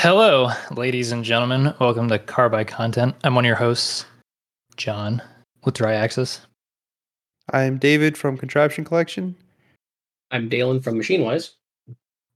[0.00, 1.74] Hello, ladies and gentlemen.
[1.80, 3.16] Welcome to Carbide Content.
[3.24, 4.06] I'm one of your hosts,
[4.76, 5.20] Jon,
[5.64, 6.40] with Dry Axis.
[7.52, 9.34] I'm David from Contraption Collection.
[10.30, 11.56] I'm Deylan from Machine Wise.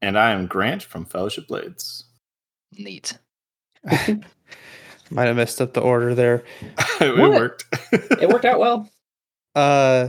[0.01, 2.05] And I am Grant from Fellowship Blades.
[2.77, 3.17] Neat.
[3.85, 6.43] Might have messed up the order there.
[7.01, 7.31] it What?
[7.31, 7.65] worked.
[7.93, 8.89] It worked out well.
[9.55, 10.09] Uh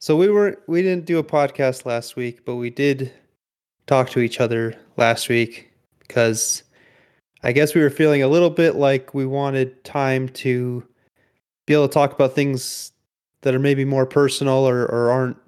[0.00, 3.12] so we were we didn't do a podcast last week, but we did
[3.88, 5.71] talk to each other last week
[6.12, 6.62] because
[7.42, 10.86] I guess we were feeling a little bit like we wanted time to
[11.66, 12.92] be able to talk about things
[13.40, 15.38] that are maybe more personal or, or aren't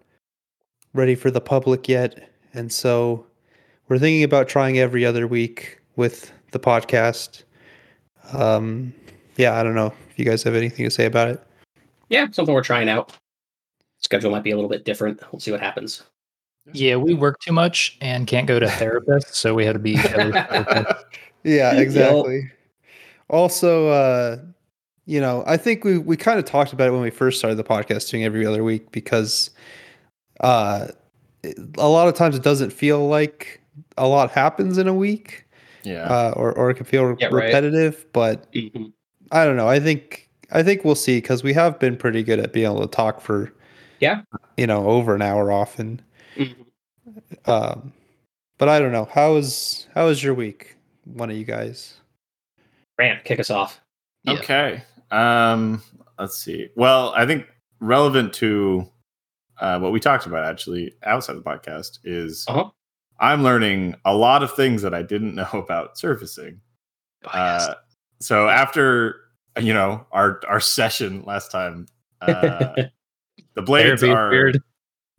[0.95, 2.31] ready for the public yet.
[2.55, 3.27] And so
[3.89, 7.43] we're thinking about trying every other week with the podcast.
[8.33, 8.95] Um
[9.37, 11.47] yeah, I don't know if you guys have anything to say about it.
[12.09, 13.13] Yeah, something we're trying out.
[13.99, 15.21] Schedule might be a little bit different.
[15.31, 16.05] We'll see what happens.
[16.73, 19.97] Yeah, we work too much and can't go to therapists, so we had to be
[19.97, 20.97] together.
[21.47, 21.83] Yeah, Yep.
[21.83, 22.51] exactly.
[23.29, 24.39] Also, uh,
[25.05, 27.57] you know, I think we we kind of talked about it when we first started
[27.57, 29.51] the podcast doing every other week because
[30.41, 30.89] uh
[31.77, 33.61] a lot of times it doesn't feel like
[33.99, 35.45] a lot happens in a week.
[35.83, 36.05] yeah.
[36.05, 37.45] Uh, or or it can feel Yeah, right.
[37.45, 38.91] repetitive, but Mhm.
[39.31, 39.69] I don't know.
[39.69, 42.81] I think I think we'll see because we have been pretty good at being able
[42.81, 43.53] to talk for
[44.01, 44.23] Yeah.
[44.57, 46.01] you know, over an hour often.
[47.47, 47.93] Um
[48.59, 49.07] but I don't know.
[49.07, 50.77] How was how was your week?
[51.05, 51.95] One of you guys.
[52.97, 53.81] Grant, kick us off.
[54.23, 54.35] Yeah.
[54.35, 54.83] Okay.
[55.11, 55.83] Um,
[56.19, 56.69] let's see.
[56.77, 57.47] Well, I think
[57.81, 58.89] relevant to
[59.59, 62.71] uh, what we talked about actually outside the podcast is Uh-huh.
[63.21, 66.61] I'm learning a lot of things that I didn't know about surfacing.
[67.27, 67.69] Oh, yes.
[67.69, 67.75] Uh,
[68.21, 69.21] so after
[69.61, 71.87] you know our our session last time,
[72.21, 72.75] uh,
[73.55, 74.63] the blades Therapy are weird.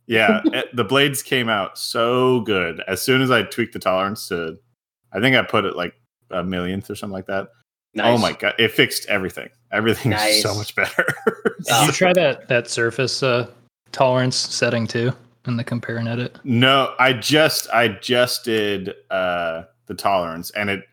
[0.06, 2.80] Yeah, eh, the blades came out so good.
[2.86, 4.58] As soon as I tweaked the tolerance to,
[5.12, 5.94] I think I put it like
[6.30, 7.48] a millionth or something like that.
[7.94, 8.06] Nice.
[8.06, 9.48] Oh my god, it fixed everything.
[9.72, 11.04] Everything is so much better.
[11.66, 13.50] Did you try that that surface uh,
[13.92, 15.12] tolerance setting too
[15.46, 16.38] in the compare and edit?
[16.44, 20.84] no, I just I just did uh the tolerance and it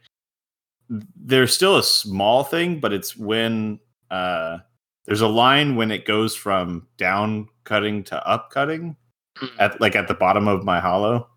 [1.15, 4.59] there's still a small thing, but it's when uh
[5.05, 8.95] there's a line when it goes from down cutting to up cutting
[9.41, 9.49] Mhm.
[9.59, 11.27] at like at the bottom of my hollow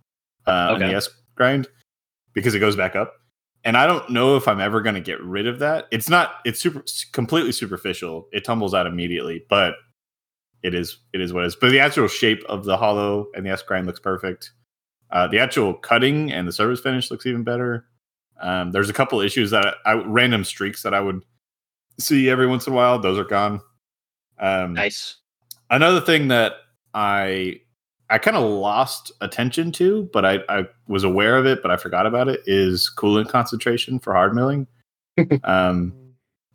[0.47, 1.67] uh on the S grind
[2.35, 3.15] because it goes back up.
[3.65, 5.87] And I don't know if I'm ever going to get rid of that.
[5.91, 8.29] It's not it's super completely superficial.
[8.33, 9.75] It tumbles out immediately, but
[10.63, 11.57] it is it is what it is.
[11.57, 14.53] But the actual shape of the hollow and the S grind looks perfect.
[15.11, 17.87] Uh, the actual cutting and the surface finish looks even better.
[18.41, 21.23] Um, there's a couple issues that I, I random streaks that I would
[21.99, 22.99] see every once in a while.
[22.99, 23.61] Those are gone.
[24.39, 25.17] Um, nice.
[25.71, 26.53] another thing that
[26.93, 27.61] I
[28.09, 31.77] I kind of lost attention to, but I, I was aware of it, but I
[31.77, 32.41] forgot about it.
[32.47, 34.67] Is coolant concentration for hard milling.
[35.45, 35.93] um,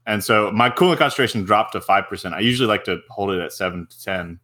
[0.06, 2.34] and so my coolant concentration dropped to five percent.
[2.36, 4.40] I usually like to hold it at seven to ten,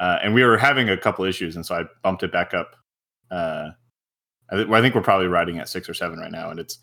[0.00, 2.74] uh, and we were having a couple issues, and so I bumped it back up.
[3.30, 3.70] Uh,
[4.50, 6.78] I, th- I think we're probably riding at six or seven right now, and it's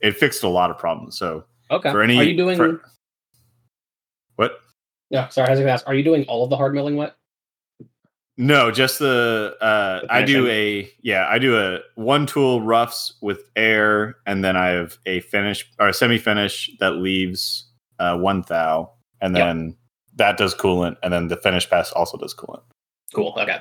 [0.00, 1.18] it fixed a lot of problems.
[1.18, 1.90] So Okay.
[1.90, 2.56] for any, are you doing?
[2.56, 2.82] for-
[4.36, 4.60] what?
[5.10, 5.28] yeah.
[5.28, 5.86] Sorry, I was going to ask.
[5.86, 7.14] Are you doing all of the hard milling wet?
[8.38, 13.14] No, just the uh The I do a yeah, I do a one tool roughs
[13.20, 17.66] with air and then I have a finish or a semi finish that leaves
[17.98, 19.46] uh one thou and Yep.
[19.46, 19.76] then
[20.16, 22.62] that does coolant and then the finish pass also does coolant.
[23.14, 23.34] Cool.
[23.38, 23.60] Okay.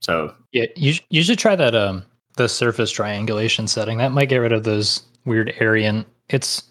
[0.00, 2.04] So Yeah, you you should try that um
[2.36, 3.98] the surface triangulation setting.
[3.98, 6.06] That might get rid of those weird Aryan.
[6.28, 6.62] It's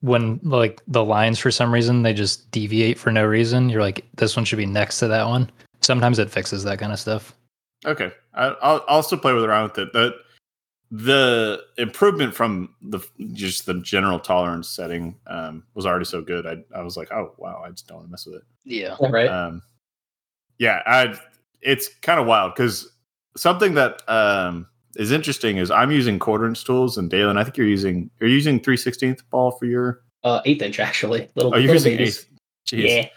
[0.00, 3.68] when like the lines for some reason they just deviate for no reason.
[3.68, 5.50] You're like this one should be next to that one.
[5.86, 7.34] Sometimes it fixes that kind of stuff.
[7.84, 8.12] okay.
[8.34, 9.92] I I'll I'll still play with around with it.
[9.92, 10.14] The
[10.90, 13.00] the improvement from the
[13.32, 16.46] just the general tolerance setting um was already so good.
[16.46, 18.42] I I was like, oh wow, I just don't want to mess with it.
[18.64, 18.96] Yeah.
[19.10, 19.28] right.
[19.28, 19.62] um
[20.58, 21.14] yeah i
[21.62, 22.90] it's kind of wild because
[23.36, 24.66] something that um
[24.96, 28.30] is interesting is i'm using quarter inch tools and Deylan i think you're using you're
[28.30, 31.28] using 316th ball for your uh, eighth inch actually.
[31.36, 31.54] Little.
[31.54, 32.18] oh you're little using babies.
[32.18, 32.36] eighth
[32.66, 32.96] Jeez.
[32.96, 33.08] Yeah.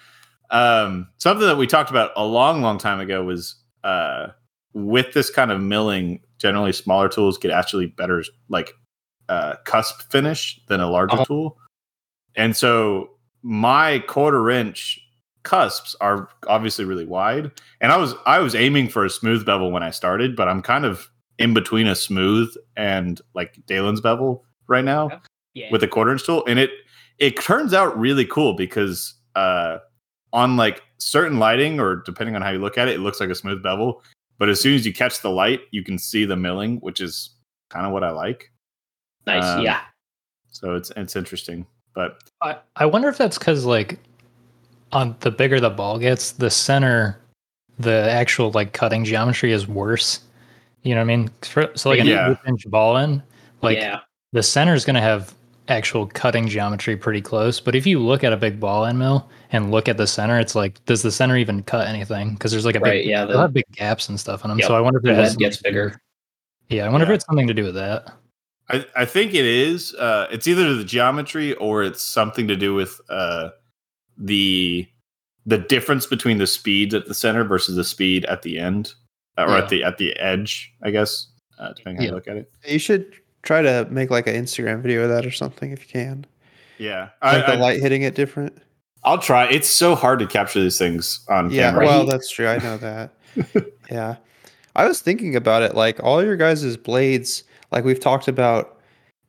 [0.52, 4.28] Um something that we talked about a long long time ago was uh
[4.74, 8.74] with this kind of milling generally smaller tools get actually better like
[9.30, 11.26] uh cusp finish than a larger Uh-huh.
[11.26, 11.58] tool
[12.36, 13.10] and so
[13.42, 15.00] my quarter inch
[15.44, 17.52] cusps are obviously really wide
[17.82, 20.62] and i was i was aiming for a smooth bevel when i started but i'm
[20.62, 25.10] kind of in between a smooth and like Deylan's bevel right now
[25.54, 25.72] Yeah.
[25.72, 26.72] with a quarter inch tool and it
[27.18, 29.78] it turns out really cool because uh
[30.34, 33.30] on like certain lighting or depending on how you look at it it looks like
[33.30, 34.04] a smooth bevel
[34.38, 37.32] but as soon as you catch the light you can see the milling which is
[37.70, 38.52] kind of what i like
[39.28, 39.44] Nice.
[39.44, 39.82] Um, yeah.
[40.52, 44.00] So it's it's interesting, but I, I wonder if that's because like
[44.92, 47.20] on the bigger the ball gets, the center,
[47.78, 50.22] the actual like cutting geometry is worse.
[50.82, 51.30] You know what I mean?
[51.44, 52.32] For, so like an Yeah.
[52.32, 53.22] eight inch ball in,
[53.62, 54.00] like yeah.
[54.34, 55.34] the center is going to have
[55.70, 57.60] actual cutting geometry pretty close.
[57.60, 60.40] But if you look at a big ball end mill and look at the center,
[60.40, 62.34] it's like, does the center even cut anything?
[62.34, 62.92] Because there's like a Right.
[63.04, 63.26] big, Yeah.
[63.26, 64.60] they'll The, have big gaps and stuff in them.
[64.60, 64.68] Yep.
[64.68, 66.02] So I wonder if it has gets something to do- bigger.
[66.70, 67.12] Yeah, I wonder Yeah.
[67.14, 68.12] if it's something to do with that.
[68.70, 69.96] I, I think it is.
[69.96, 73.50] Uh, it's either the geometry or it's something to do with uh,
[74.18, 74.88] the
[75.46, 78.94] the difference between the speeds at the center versus the speed at the end
[79.38, 79.58] uh, or Yeah.
[79.58, 80.72] at the at the edge.
[80.84, 81.28] I guess
[81.58, 82.10] uh, depending how Yeah.
[82.10, 82.52] you look at it.
[82.68, 83.14] You should
[83.44, 86.26] try to make like an Instagram video of that or something if you can.
[86.78, 88.58] Yeah, Like I, the light hitting it different.
[89.04, 89.48] I'll try.
[89.50, 91.86] It's so hard to capture these things on Yeah, camera.
[91.86, 92.48] well, that's true.
[92.48, 93.14] I know that.
[93.92, 94.16] yeah.
[94.76, 98.80] I was thinking about it like all your guys' blades, like we've talked about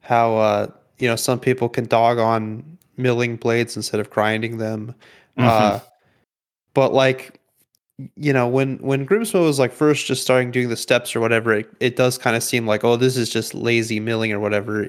[0.00, 0.66] how uh
[0.98, 4.94] you know some people can dog on milling blades instead of grinding them.
[5.38, 5.44] Mhm.
[5.46, 5.80] Uh
[6.74, 7.39] but like
[8.16, 11.52] you know, when when Grimsmo was like first just starting doing the steps or whatever,
[11.54, 14.88] it, it does kind of seem like, oh, this is just lazy milling or whatever,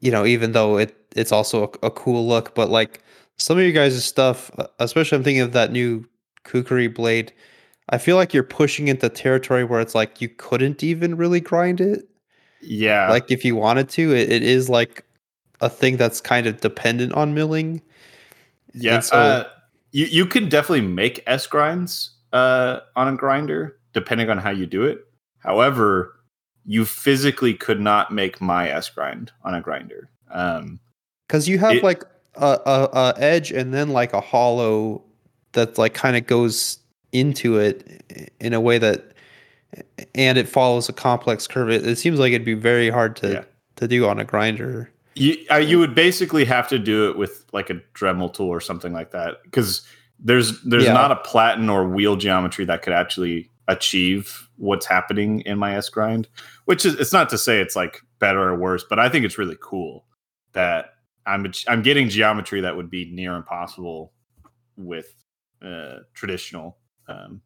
[0.00, 2.54] you know, even though it it's also a, a cool look.
[2.54, 3.02] But like
[3.38, 6.06] some of you guys' stuff, uh, especially I'm thinking of that new
[6.44, 7.32] Kukri blade,
[7.88, 11.80] I feel like you're pushing into territory where it's like you couldn't even really grind
[11.80, 12.08] it.
[12.60, 15.04] yeah, Like if you wanted to, it, it is like
[15.60, 17.82] a thing that's kind of dependent on milling.
[18.74, 19.48] Yeah, so- uh,
[19.92, 24.64] you you can definitely make S grinds uh, on a grinder depending on how you
[24.66, 25.06] do it.
[25.40, 26.14] However,
[26.64, 30.08] you physically could not make my S grind on a grinder.
[30.30, 30.80] Um,
[31.28, 32.04] because you have It- like
[32.36, 35.02] a, a, a edge and then like a hollow
[35.52, 36.78] that like kind of goes
[37.12, 39.12] into it in a way that
[40.14, 43.32] and it follows a complex curve it, it seems like it'd be very hard to
[43.32, 43.44] Yeah.
[43.76, 47.44] to do on a grinder you uh, you would basically have to do it with
[47.52, 49.82] like a Dremel tool or something like that because
[50.22, 50.92] there's there's Yeah.
[50.92, 55.88] not a platen or wheel geometry that could actually achieve what's happening in my S
[55.88, 56.28] grind.
[56.64, 59.38] Which is it's not to say it's like better or worse, but I think it's
[59.38, 60.04] really cool
[60.52, 60.94] that
[61.26, 64.12] I'm I'm getting geometry that would be near impossible
[64.76, 65.14] with
[65.64, 66.78] uh, traditional
[67.08, 67.40] um,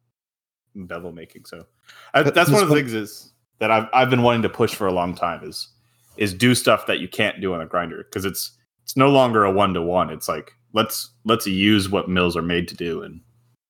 [0.75, 1.45] bevel making.
[1.45, 1.65] So
[2.13, 4.87] I, that's one of the things is that I've I've been wanting to push for
[4.87, 5.69] a long time is
[6.17, 9.43] is do stuff that you can't do on a grinder because it's it's no longer
[9.43, 10.09] a one to one.
[10.09, 13.21] It's like let's let's use what mills are made to do and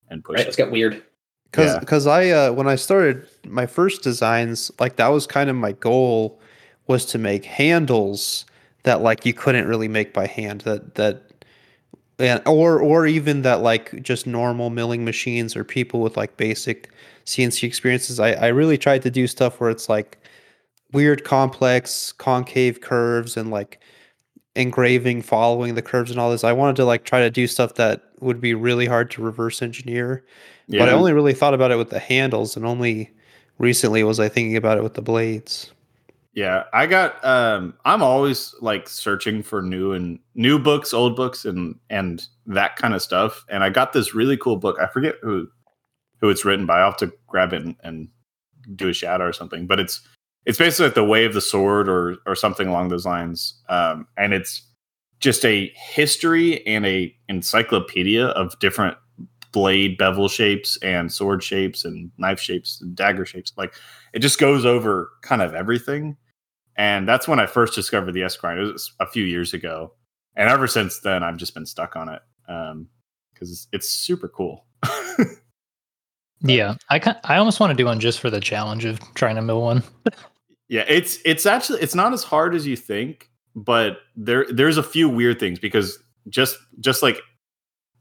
[0.09, 0.41] and push Right.
[0.41, 0.45] it.
[0.47, 1.03] Let's get weird.
[1.51, 1.79] because Yeah.
[1.79, 5.71] because i uh when i started my first designs like that was kind of my
[5.73, 6.39] goal
[6.87, 8.45] was to make handles
[8.83, 11.23] that like you couldn't really make by hand that that
[12.19, 16.89] and or or even that like just normal milling machines or people with like basic
[17.25, 20.17] cnc experiences i i really tried to do stuff where it's like
[20.93, 23.79] weird complex concave curves and like
[24.57, 27.75] engraving following the curves and all this i wanted to like try to do stuff
[27.75, 30.25] that would be really hard to reverse engineer
[30.67, 33.09] Yeah, but I only really thought about it with the handles, and only
[33.59, 35.71] recently was I thinking about it with the blades.
[36.33, 36.63] yeah.
[36.73, 41.75] I got um I'm always like searching for new and new books, old books, and
[41.89, 43.45] and that kind of stuff.
[43.49, 44.77] And I got this really cool book.
[44.81, 45.47] I forget who
[46.19, 46.79] who it's written by.
[46.79, 48.09] I'll have to grab it and, and
[48.75, 49.67] do a shout out or something.
[49.67, 50.01] But it's
[50.47, 53.61] it's basically like the way of the sword or or something along those lines.
[53.69, 54.63] Um, and it's
[55.19, 58.97] just a history and a encyclopedia of different
[59.51, 63.51] blade bevel shapes and sword shapes and knife shapes and dagger shapes.
[63.57, 63.75] Like
[64.13, 66.15] it just goes over kind of everything.
[66.77, 68.59] And that's when I first discovered the S grind.
[68.59, 69.93] It was a few years ago,
[70.35, 72.21] and ever since then, I've just been stuck on it
[73.33, 74.65] because it's, it's super cool.
[76.41, 79.35] Yeah, I can I almost want to do one just for the challenge of trying
[79.35, 79.83] to mill one.
[80.69, 84.83] Yeah, it's it's actually it's not as hard as you think, but there there's a
[84.83, 85.97] few weird things because
[86.29, 87.19] just just like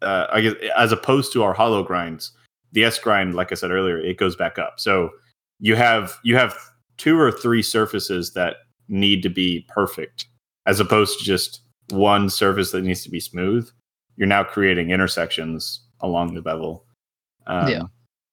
[0.02, 2.32] uh, I guess as opposed to our hollow grinds,
[2.72, 4.80] the S grind, like I said earlier, it goes back up.
[4.80, 5.10] So
[5.60, 6.56] you have you have
[6.98, 8.56] two or three surfaces that
[8.88, 10.26] need to be perfect,
[10.66, 13.68] as opposed to just one surface that needs to be smooth.
[14.16, 16.84] You're now creating intersections along the bevel.
[17.46, 17.82] Um, Yeah.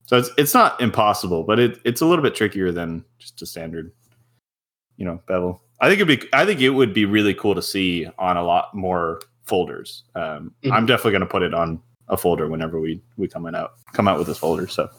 [0.05, 3.45] So it's it's not impossible, but it, it's a little bit trickier than just a
[3.45, 3.93] standard,
[4.97, 5.61] you know, bevel.
[5.81, 8.43] I think it'd be I think it would be really cool to see on a
[8.43, 10.03] lot more folders.
[10.15, 10.71] Um, Mhm.
[10.71, 13.73] I'm definitely going to put it on a folder whenever we we come in out
[13.93, 14.67] come out with this folder.
[14.67, 14.89] So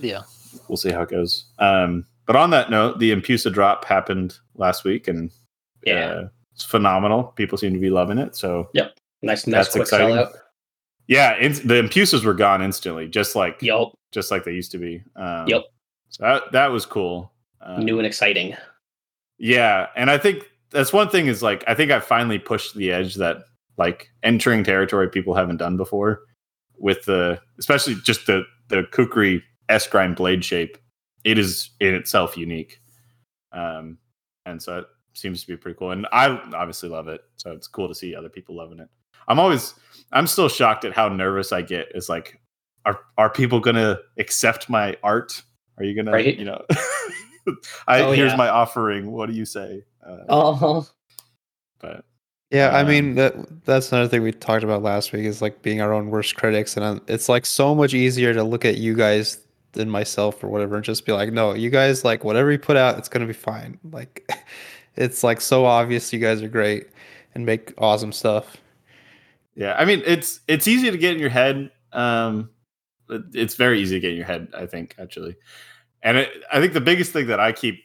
[0.00, 0.22] Yeah.
[0.68, 1.46] we'll see how it goes.
[1.58, 5.30] Um, but on that note, the Impusa drop happened last week, and
[5.84, 6.06] Yeah.
[6.06, 7.24] uh, it's phenomenal.
[7.36, 8.36] People seem to be loving it.
[8.36, 10.16] So yep, Nice, nice That's exciting.
[10.16, 10.32] sellout.
[11.06, 13.88] yeah, in- the Impusas were gone instantly, just like yep.
[14.12, 15.02] just like they used to be.
[15.16, 15.64] Um, Yep.
[16.08, 17.30] So that that was cool.
[17.60, 18.56] Um, New and exciting.
[19.40, 22.92] Yeah, and I think that's one thing is like I think I finally pushed the
[22.92, 23.38] edge that
[23.78, 26.20] like entering territory people haven't done before
[26.78, 30.76] with the especially just the the kukri S grind blade shape.
[31.24, 32.80] It is in itself unique.
[33.52, 33.96] Um
[34.44, 35.90] and so it seems to be pretty cool.
[35.92, 37.22] And I obviously love it.
[37.36, 38.88] So it's cool to see other people loving it.
[39.26, 39.74] I'm always
[40.12, 41.92] I'm still shocked at how nervous I get.
[41.94, 42.38] Is like,
[42.84, 45.42] are are people gonna accept my art?
[45.78, 46.38] Are you gonna Right.
[46.38, 46.62] you know
[47.88, 48.36] I Oh, here's yeah.
[48.36, 49.10] my offering.
[49.12, 49.84] What do you say?
[50.06, 50.82] Uh, Uh-huh.
[51.80, 52.04] but
[52.50, 55.62] Yeah, I Um, mean that that's another thing we talked about last week is like
[55.62, 58.76] being our own worst critics, and uh, it's like so much easier to look at
[58.78, 59.38] you guys
[59.72, 62.76] than myself or whatever, and just be like, no, you guys like whatever you put
[62.76, 63.78] out, it's gonna be fine.
[63.92, 64.28] Like,
[64.96, 66.88] it's like so obvious you guys are great
[67.36, 68.56] and make awesome stuff.
[69.54, 71.70] Yeah, I mean it's it's easy to get in your head.
[71.92, 72.50] Um,
[73.32, 74.48] it's very easy to get in your head.
[74.56, 75.36] I think actually,
[76.02, 77.82] and it, I think the biggest thing that I keep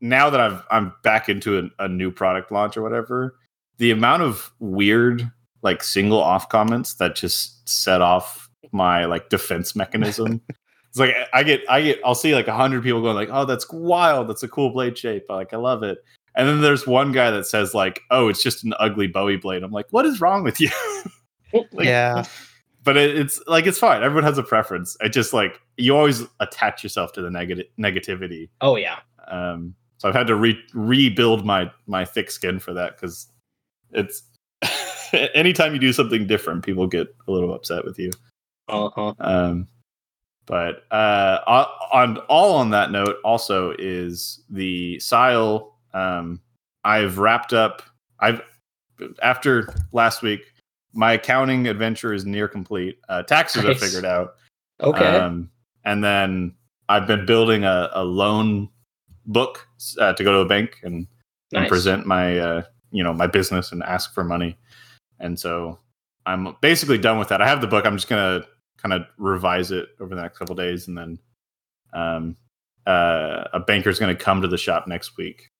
[0.00, 3.36] now that I've I'm back into a, a new product launch or whatever,
[3.78, 5.30] the amount of weird
[5.62, 10.40] like single off comments that just set off my like defense mechanism.
[10.88, 13.44] it's like I get I get I'll see like a hundred people going like, oh
[13.44, 15.98] that's wild, that's a cool blade shape, like I love it.
[16.34, 19.62] And then there's one guy that says like, "Oh, it's just an ugly Bowie blade."
[19.62, 20.70] I'm like, "What is wrong with you?"
[21.52, 22.24] Like, yeah,
[22.82, 24.02] but it, it's like it's fine.
[24.02, 24.96] Everyone has a preference.
[25.00, 28.48] It just like you always attach yourself to the negative negativity.
[28.60, 28.98] Oh yeah.
[29.28, 33.28] Um, so I've had to re- rebuild my my thick skin for that because
[33.92, 34.22] it's
[35.34, 38.10] anytime you do something different, people get a little upset with you.
[38.68, 39.14] Uh-huh.
[39.18, 39.68] Um,
[40.46, 41.38] but uh,
[41.92, 45.72] on all on that note, also is the Syil.
[45.92, 46.40] Um,
[46.84, 47.82] I've wrapped up.
[48.20, 48.42] I've
[49.22, 50.40] after last week,
[50.92, 52.98] my accounting adventure is near complete.
[53.08, 53.80] Uh, taxes are Nice.
[53.80, 54.34] figured out.
[54.80, 55.04] Okay.
[55.04, 55.50] Um,
[55.84, 56.54] and then
[56.88, 58.68] I've been building a, a loan
[59.26, 59.66] book
[59.98, 61.06] uh, to go to a bank and,
[61.54, 64.56] and present my uh, you know my business and ask for money.
[65.20, 65.78] And so
[66.26, 67.40] I'm basically done with that.
[67.42, 67.86] I have the book.
[67.86, 68.44] I'm just gonna
[68.78, 71.18] kind of revise it over the next couple days, and then
[71.92, 72.36] um,
[72.86, 75.50] uh, a banker's gonna come to the shop next week,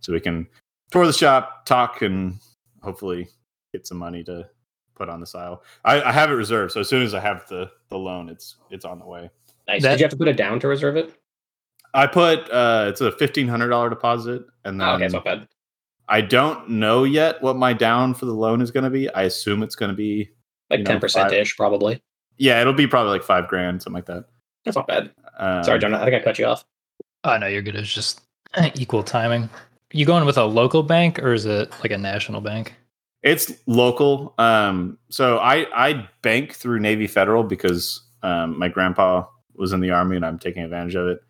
[0.00, 0.46] so we can
[0.90, 2.38] tour the shop, talk, and
[2.82, 3.28] hopefully
[3.72, 4.48] get some money to
[4.98, 5.60] put on the Syil.
[5.84, 8.56] I, I have it reserved, so as soon as I have the the loan, it's
[8.70, 9.30] it's on the way.
[9.66, 9.82] Nice.
[9.82, 11.14] That- Did you have to put it down to reserve it?
[11.94, 15.24] I put uh, it's a fifteen hundred dollar deposit, and then Oh, okay, it's not
[15.24, 15.48] bad.
[16.08, 19.08] I don't know yet what my down for the loan is going to be.
[19.12, 20.30] I assume it's going to be
[20.70, 22.02] Like ten percent ish, probably.
[22.36, 24.24] yeah, it'll be probably like five grand, something like that.
[24.64, 25.10] That's not bad.
[25.38, 25.94] Um, Sorry, Jon.
[25.94, 26.64] I think I cut you off.
[27.24, 27.74] Oh no, you're good.
[27.76, 28.20] It's just
[28.76, 29.48] equal timing.
[29.92, 32.74] You going with a local bank or is it like a national bank?
[33.22, 34.34] It's local.
[34.38, 39.90] Um, so I I bank through Navy Federal because um, my grandpa was in the
[39.90, 41.20] army and I'm taking advantage of it.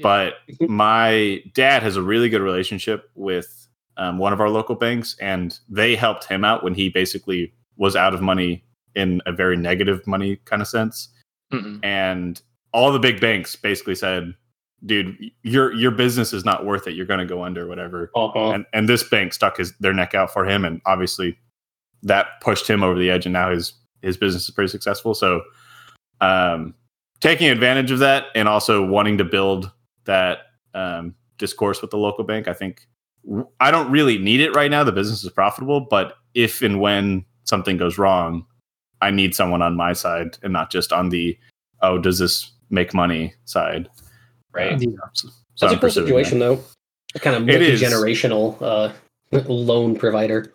[0.00, 5.16] But my dad has a really good relationship with um, one of our local banks,
[5.20, 9.56] and they helped him out when he basically was out of money in a very
[9.56, 11.08] negative money kind of sense.
[11.52, 11.80] Mm-mm.
[11.82, 12.40] And
[12.72, 14.34] all the big banks basically said,
[14.84, 16.94] "Dude, your your business is not worth it.
[16.94, 18.50] You're going to go under, whatever." Uh-huh.
[18.50, 21.38] and and this bank stuck his their neck out for him and obviously
[22.02, 25.42] that pushed him over the edge and now his his business is pretty successful so
[26.20, 26.74] um
[27.20, 29.70] taking advantage of that and also wanting to build
[30.04, 30.38] that
[30.74, 32.86] um discourse with the local bank i think
[33.60, 37.24] i don't really need it right now the business is profitable but if and when
[37.44, 38.44] something goes wrong
[39.00, 41.36] i need someone on my side and not just on the
[41.82, 43.88] oh does this make money side
[44.54, 44.80] Right.
[44.80, 44.88] Yeah.
[45.14, 46.10] so, so That's I'm a cool pursuing that.
[46.10, 46.62] situation, though.
[47.14, 48.92] A kind of multi-generational uh,
[49.48, 50.54] loan provider.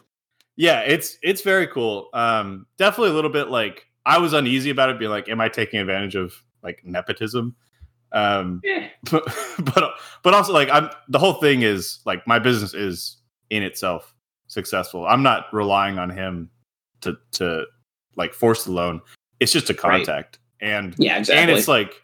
[0.56, 2.10] Yeah, it's it's very cool.
[2.13, 5.50] Um, definitely a little bit like I was uneasy about it, being like, "Am I
[5.50, 7.56] taking advantage of like nepotism?"
[8.12, 8.88] Um, Yeah.
[9.12, 9.24] but
[9.75, 13.18] but but also like I'm the whole thing is like my business is
[13.51, 14.16] in itself
[14.48, 15.06] successful.
[15.06, 16.50] I'm not relying on him
[17.01, 17.66] to to
[18.16, 19.01] like force the loan.
[19.39, 20.04] It's just a Right.
[20.06, 21.39] contact, and Yeah, exactly.
[21.44, 22.01] and it's like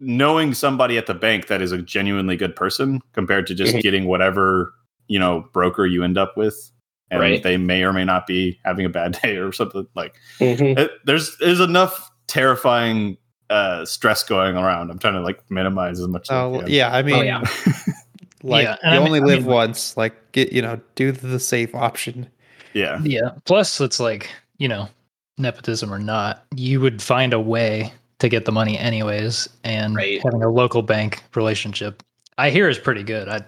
[0.00, 3.80] knowing somebody at the bank that is a genuinely good person compared to just Mhm.
[3.82, 4.74] getting whatever
[5.08, 6.70] you know broker you end up with
[7.10, 7.42] and Right.
[7.42, 10.78] they may or may not be having a bad day or something like Mhm.
[10.78, 13.16] it, there's there's enough terrifying
[13.50, 16.70] uh stress going around i'm trying to like minimize as much as I Oh can.
[16.70, 17.42] yeah, I mean, yeah.
[18.42, 19.96] like Yeah, you I mean- only I live mean, once.
[19.96, 22.26] Like get you know, do the safe option.
[22.72, 23.30] yeah Yeah.
[23.44, 24.88] Plus, it's like, you know,
[25.38, 27.92] nepotism or not, you would find a way
[28.24, 29.48] to get the money anyways.
[29.62, 30.20] And Right.
[30.24, 32.02] having a local bank relationship,
[32.38, 33.28] I hear is pretty good.
[33.28, 33.42] I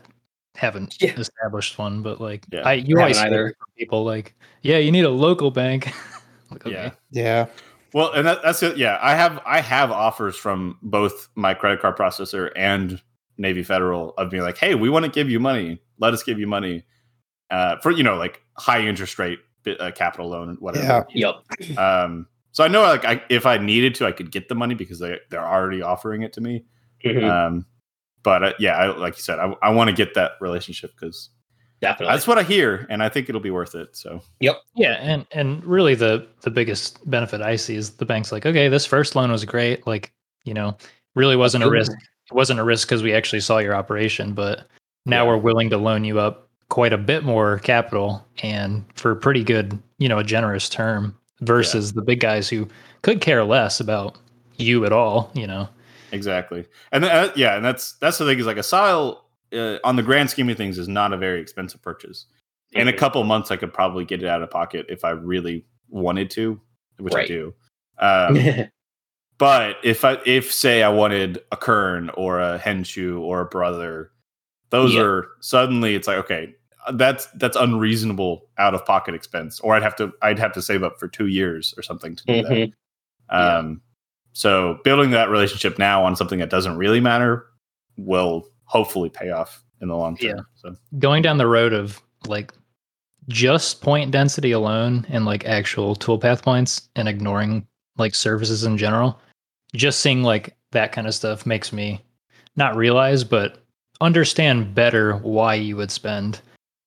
[0.55, 1.19] haven't Yeah.
[1.19, 2.63] established one, but like, Yeah.
[2.65, 3.47] I you I always hear either.
[3.59, 5.87] from people like, yeah, you need a local bank.
[6.51, 6.75] like, okay.
[6.75, 7.47] yeah Yeah,
[7.93, 8.77] Well, and that, that's it.
[8.77, 13.01] Yeah, I have I have offers from both my credit card processor and
[13.39, 15.81] Navy Federal of being like, "Hey, we want to give you money.
[15.99, 16.85] Let us give you money."
[17.51, 19.39] uh, for you know like high interest rate
[19.79, 20.55] uh, capital loan, Yeah.
[20.59, 21.07] whatever.
[21.15, 21.79] Yep.
[21.79, 22.27] Um,
[22.57, 24.99] so I know like I, if I needed to, I could get the money because
[24.99, 26.65] they they're already offering it to me.
[27.05, 27.29] Mhm.
[27.31, 27.67] Um,
[28.23, 31.29] but uh, yeah, I, like you said, I, I want to get that relationship because
[31.83, 32.15] Definitely.
[32.15, 33.95] that's what I hear, and I think it'll be worth it.
[33.95, 38.33] So yep, Yeah, and and really the the biggest benefit I see is the bank's
[38.33, 40.79] like, okay, this first loan was great, like you know,
[41.15, 41.93] really wasn't a risk.
[41.93, 44.67] It wasn't a risk because we actually saw your operation, but
[45.05, 45.29] now Yeah.
[45.29, 49.79] we're willing to loan you up quite a bit more capital and for pretty good,
[49.99, 52.67] you know, a generous term versus the big guys who
[53.03, 54.17] could care less about
[54.57, 55.69] you at all, you know.
[56.13, 59.19] exactly, and uh, yeah, and that's that's the thing is like a Syil
[59.53, 62.27] uh, on the grand scheme of things is not a very expensive purchase.
[62.73, 65.65] In a couple months, I could probably get it out of pocket if I really
[65.89, 66.61] wanted to,
[66.99, 67.55] which I do.
[67.99, 68.39] Um,
[69.39, 74.11] But if I if say I wanted a Kern or a Enshu or a brother,
[74.71, 75.03] those Yeah.
[75.03, 76.55] are suddenly it's like okay,
[76.95, 80.83] that's that's unreasonable out of pocket expense, or I'd have to I'd have to save
[80.83, 82.73] up for two years or something to do Mhm.
[83.29, 83.37] that.
[83.37, 83.81] Um,
[84.33, 87.47] so building that relationship now on something that doesn't really matter
[87.97, 90.37] will hopefully pay off in the long term.
[90.37, 90.43] Yeah.
[90.57, 92.53] So Going down the road of like
[93.29, 97.67] just point density alone and like actual toolpath points and ignoring
[97.99, 99.21] like surfaces in general,
[99.75, 102.01] just seeing like that kind of stuff makes me
[102.55, 103.65] not realize, but
[104.01, 106.41] understand better why you would spend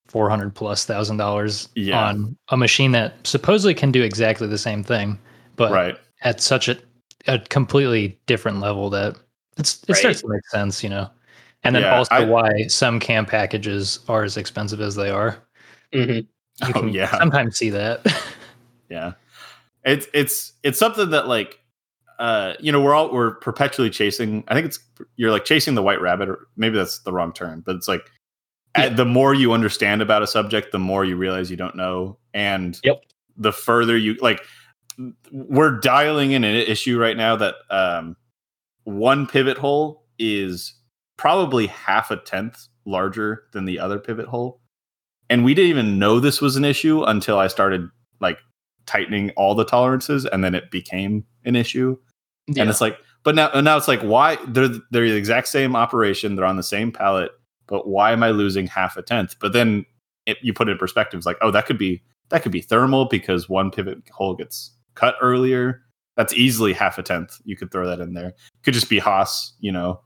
[0.10, 2.04] 400 plus thousand dollars Yeah.
[2.10, 5.18] on a machine that supposedly can do exactly the same thing,
[5.56, 6.78] but right, at such a,
[7.28, 9.16] a completely different level that
[9.58, 11.10] it's, it starts to make sense, you know?
[11.63, 15.38] And then Yeah, also I- why some cam packages are as expensive as they are.
[15.94, 16.25] Mhm.
[16.62, 18.06] You oh can yeah, sometimes see that.
[18.89, 19.13] Yeah.
[19.86, 21.60] It's it's it's something that like
[22.18, 24.80] uh you know we're all we're perpetually chasing I think it's
[25.16, 28.10] you're like chasing the white rabbit or maybe that's the wrong term but it's like
[28.86, 32.18] uh, the more you understand about a subject the more you realize you don't know.
[32.34, 33.04] And Yep.
[33.38, 34.42] the further you like
[35.32, 38.15] we're dialing in an issue right now that um
[38.84, 40.74] one pivot hole is
[41.18, 44.60] probably half a tenth larger than the other pivot hole.
[45.30, 47.88] And we didn't even know this was an issue until I started
[48.20, 48.39] like
[48.88, 51.98] tightening all the tolerances and then it became an issue.
[52.48, 52.63] Yeah.
[52.63, 55.76] and it's like but now and now it's like why they're they're the exact same
[55.76, 56.36] operation.
[56.36, 57.32] They're on the same pallet
[57.69, 59.86] but why am i losing half a tenth but then
[60.25, 62.62] it, you put it in perspective it's like oh that could be that could be
[62.62, 65.82] thermal because one pivot hole gets cut earlier
[66.17, 69.53] that's easily half a tenth you could throw that in there could just be haas
[69.60, 70.01] you know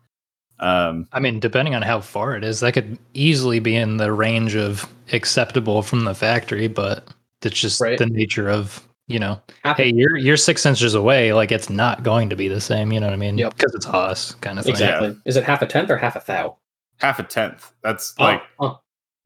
[0.60, 4.13] um I mean, depending on how far it is, that could easily be in the
[4.13, 7.08] range of acceptable from the factory, but
[7.41, 7.97] it's just Right.
[7.97, 12.04] the nature of, you know, Half- hey, you're you're six inches away, like it's not
[12.04, 13.38] going to be the same, you know what I mean?
[13.39, 13.58] Yep.
[13.58, 14.73] Because it's Haas kind of thing.
[14.73, 15.17] Exactly.
[15.26, 16.56] Is it half a tenth or half a thou?
[17.04, 18.80] Half a tenth that's Oh, like oh,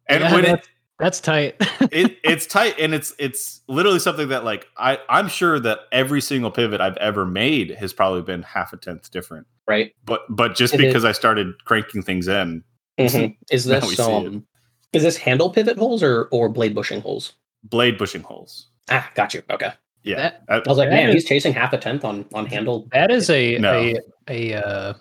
[0.09, 0.67] and Yeah, when it, that's,
[0.99, 1.55] that's tight.
[1.91, 6.19] it it's tight and it's it's literally something that like I I'm sure that every
[6.21, 9.45] single pivot I've ever made has probably been half a tenth different.
[9.67, 9.93] right.
[10.05, 12.63] But but just it- because I started cranking things in,
[12.99, 13.37] Mhm.
[13.51, 14.45] Is this see um
[14.93, 17.33] is this handle pivot holes or or blade bushing holes?
[17.63, 18.69] blade bushing holes.
[18.89, 19.43] Ah, got you.
[19.51, 19.71] Okay.
[20.03, 22.47] Yeah, That- that- I was like, man, is- he's chasing half a tenth on on
[22.47, 22.87] handle.
[22.91, 23.73] that is a No.
[23.73, 24.93] a a uh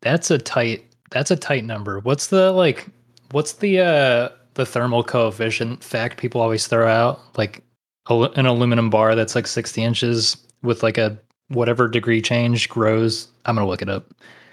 [0.00, 2.00] that's a tight that's a tight number.
[2.00, 2.86] What's the like
[3.30, 7.20] what's the uh the thermal coefficient fact people always throw out?
[7.38, 7.62] Like
[8.10, 13.28] an aluminum bar that's like 60 inches with like a whatever degree change grows.
[13.46, 14.12] I'm gonna look it up.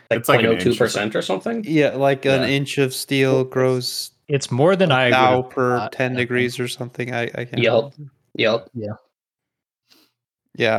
[0.09, 1.63] like It's like an 0.02 inch or percent or something.
[1.67, 5.91] Yeah, like an inch of steel grows It's more than I thou would've per thought,
[5.93, 7.13] ten degrees or something.
[7.13, 7.57] I, I can't.
[7.57, 7.93] Yep.
[8.35, 8.69] Yep.
[8.73, 8.93] Yeah,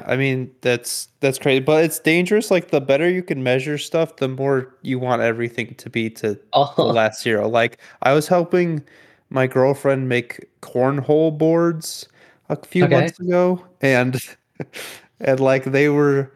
[0.06, 2.50] I mean that's that's crazy, but it's dangerous.
[2.50, 6.38] Like the better you can measure stuff, the more you want everything to be to
[6.76, 7.48] the Oh, last zero.
[7.48, 8.82] Like I was helping
[9.30, 12.06] my girlfriend make cornhole boards
[12.50, 12.92] a few Okay.
[12.92, 14.20] months ago, and
[15.20, 16.32] and like they were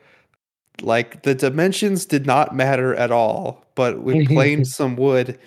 [0.82, 3.64] like the dimensions did not matter at all.
[3.74, 5.38] But we planed some wood,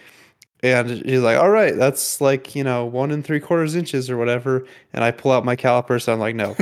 [0.63, 4.17] and he's like, "All right, that's like you know one and three quarters inches or
[4.17, 6.07] whatever." And I pull out my calipers.
[6.07, 6.55] I'm like, "No,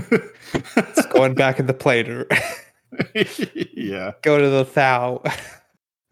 [0.75, 2.25] it's going back in the planer.
[3.73, 5.21] yeah, Go to the thou."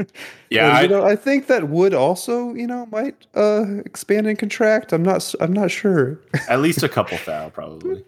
[0.50, 0.68] yeah.
[0.68, 4.38] And, I, you know, I think that wood also, you know, might uh expand and
[4.38, 4.92] contract.
[4.92, 5.34] I'm not.
[5.40, 6.20] I'm not sure.
[6.50, 8.04] at least a couple thou probably.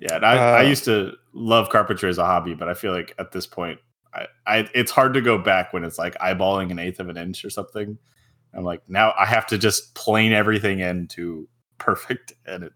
[0.00, 2.92] Yeah, and I, I Uh, used to love carpentry as a hobby, but I feel
[2.92, 3.78] like at this point,
[4.14, 7.16] I, I it's hard to go back when it's like eyeballing an eighth of an
[7.16, 7.98] inch or something.
[8.52, 11.48] I'm like, now I have to just plane everything into
[11.78, 12.72] perfect, and it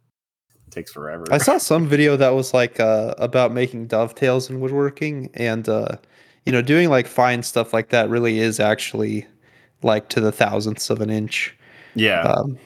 [0.70, 1.24] takes forever.
[1.30, 5.96] I saw some video that was like uh about making dovetails in woodworking, and uh
[6.44, 9.26] you know, doing like fine stuff like that really is actually
[9.82, 11.54] like to the thousandths of an inch.
[11.94, 12.58] yeah, Um,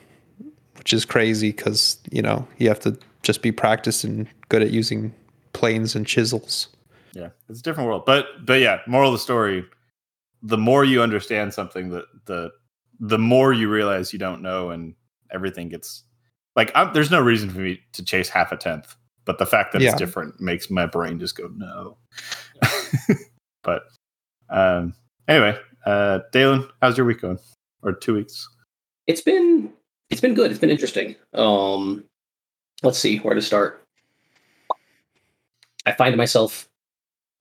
[0.77, 4.71] which is crazy because you know you have to just be practiced and good at
[4.71, 5.13] using
[5.53, 6.69] planes and chisels.
[7.15, 8.05] Yeah, it's a different world.
[8.07, 9.65] But but yeah, moral of the story:
[10.43, 12.51] the more you understand something, the the
[13.01, 14.95] the more you realize you don't know, and
[15.33, 16.05] everything gets
[16.57, 18.97] like I'm, there's no reason for me to chase half a tenth.
[19.25, 19.91] But the fact that Yeah.
[19.91, 21.97] it's different makes my brain just go no.
[23.63, 23.85] but
[24.51, 24.95] um,
[25.29, 27.39] anyway, uh, Deylan, how's your week going?
[27.83, 28.49] Or two weeks?
[29.07, 29.73] It's been
[30.11, 30.51] it's been good.
[30.51, 31.17] It's been interesting.
[31.35, 32.05] Um,
[32.83, 33.85] let's see where to start.
[35.87, 36.69] I find myself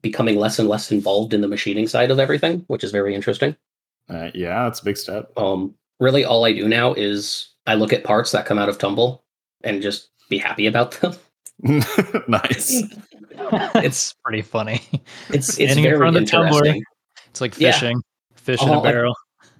[0.02, 3.56] becoming less and less involved in the machining side of everything, which is very interesting.
[4.10, 5.32] Uh, yeah, it's a big step.
[5.38, 8.78] Um, really, all I do now is I look at parts that come out of
[8.78, 9.24] tumble
[9.64, 11.14] and just be happy about them.
[12.28, 12.84] nice.
[13.76, 14.82] it's pretty funny.
[15.30, 16.58] It's it's Standing in very front of the tumbler.
[16.66, 16.84] interesting.
[17.30, 17.72] It's like Yeah.
[17.72, 18.02] fishing,
[18.36, 19.16] fish in Uh-huh, a like- barrel.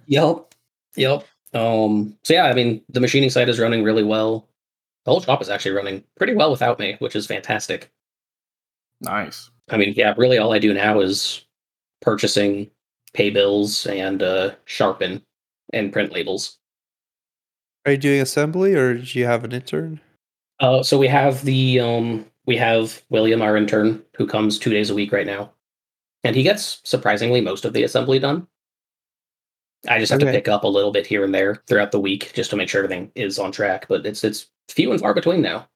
[0.06, 0.54] Yep.
[0.96, 1.26] Yep.
[1.54, 4.48] Um, so yeah, I mean, the machining side is running really well.
[5.04, 7.90] The whole shop is actually running pretty well without me, which is fantastic.
[9.00, 9.50] Nice.
[9.70, 11.44] I mean, yeah, really all I do now is
[12.00, 12.70] purchasing,
[13.14, 15.22] pay bills, and uh, sharpen
[15.72, 16.58] and print labels.
[17.86, 20.00] Are you doing assembly or do you have an intern?
[20.60, 24.90] Uh, so we have the um, we have William, our intern, who comes two days
[24.90, 25.52] a week right now,
[26.22, 28.46] and he gets surprisingly most of the assembly done.
[29.88, 32.32] I just have to pick up a little bit here and there throughout the week
[32.34, 33.86] just to make sure everything is on track.
[33.88, 35.68] But it's it's few and far between now.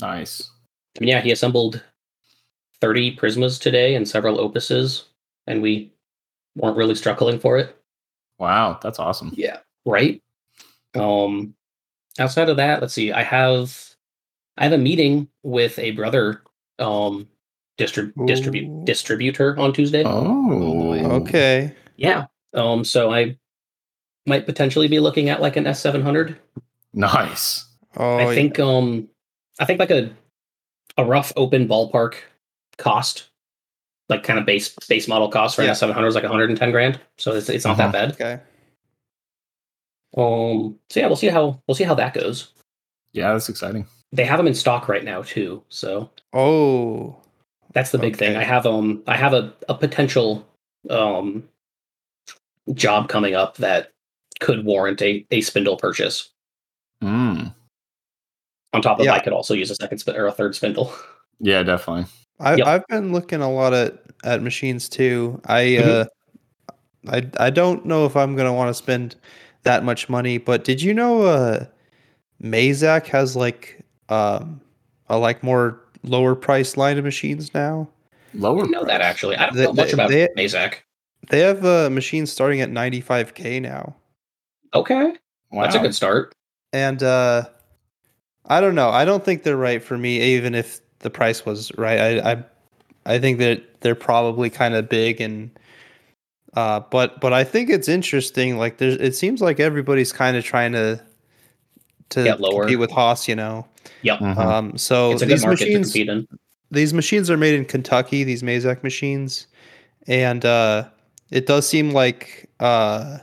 [0.00, 0.50] Nice.
[0.96, 1.80] I mean, yeah, he assembled
[2.82, 5.04] 30 Prismas today and several Opuses,
[5.46, 5.92] and we
[6.56, 7.76] weren't really struggling for it.
[8.38, 9.30] Wow, that's awesome.
[9.34, 9.58] Yeah.
[9.86, 10.20] Right?
[10.94, 11.54] Um
[12.18, 13.12] outside of that, let's see.
[13.12, 13.78] I have
[14.58, 16.42] I have a meeting with a brother
[16.80, 17.28] um
[17.78, 18.26] distrib- Ooh.
[18.26, 20.02] distribute distributor on Tuesday.
[20.04, 20.92] Oh,
[21.22, 21.72] Okay.
[21.96, 22.26] Yeah.
[22.52, 23.38] Um so I
[24.26, 26.36] might potentially be looking at like an S700.
[26.92, 27.64] Nice.
[27.96, 29.08] Oh, I think um
[29.60, 30.10] I think like a
[30.98, 32.14] a rough open ballpark
[32.78, 33.28] cost
[34.08, 35.68] like kind of base base model cost for Yeah.
[35.70, 37.00] an S700 is like 110 grand.
[37.18, 38.12] So it's it's not that bad.
[38.12, 38.40] Okay.
[40.16, 42.52] Um so yeah, we'll see how we'll see how that goes.
[43.12, 43.86] Yeah, that's exciting.
[44.12, 45.62] They have them in stock right now too.
[45.68, 47.16] So Oh.
[47.72, 48.36] that's the big thing.
[48.36, 50.46] I have um I have a, a potential
[50.90, 51.48] um
[52.74, 53.92] job coming up that
[54.40, 56.30] could warrant a, a spindle purchase.
[57.02, 57.36] Mm.
[57.40, 57.46] Hmm.
[58.74, 59.12] On top of Yeah.
[59.14, 60.92] I could also use a second spin or a third spindle.
[61.44, 62.04] Yeah, definitely.
[62.40, 62.66] I, Yep.
[62.66, 65.40] I've been looking a lot at, at machines too.
[65.46, 65.86] I Mhm.
[65.88, 66.04] uh,
[67.08, 69.16] I I don't know if I'm gonna want to spend
[69.64, 71.64] that much money, but did you know uh,
[72.42, 74.60] Mazak has like um
[75.08, 77.88] a like more lower price line of machines now?
[78.34, 78.60] Lower.
[78.62, 79.36] didn't know that actually.
[79.36, 80.74] I don't They- know much they- about they- Mazak.
[81.30, 83.94] They have uh, machines starting at 95k now,
[84.74, 85.12] Okay.
[85.52, 85.62] Wow.
[85.62, 86.34] That's a good start.
[86.72, 87.44] and uh,
[88.46, 88.88] I don't know.
[88.90, 91.98] I don't think they're right for me, even if the price was right.
[92.18, 92.44] I I,
[93.06, 95.50] I think that they're probably kind of big and.
[96.54, 98.58] Uh, but but I think it's interesting.
[98.58, 101.02] Like there's, it seems like everybody's kind of trying to
[102.10, 102.64] to Get lower.
[102.64, 103.66] compete with Haas, you know.
[104.02, 104.18] Yep.
[104.18, 104.36] Mhm.
[104.36, 106.28] Um, so it's a good these market to machines, compete in.
[106.70, 108.22] these machines are made in Kentucky.
[108.22, 109.46] These Mazak machines,
[110.06, 110.88] and uh,
[111.30, 113.16] it does seem like uh,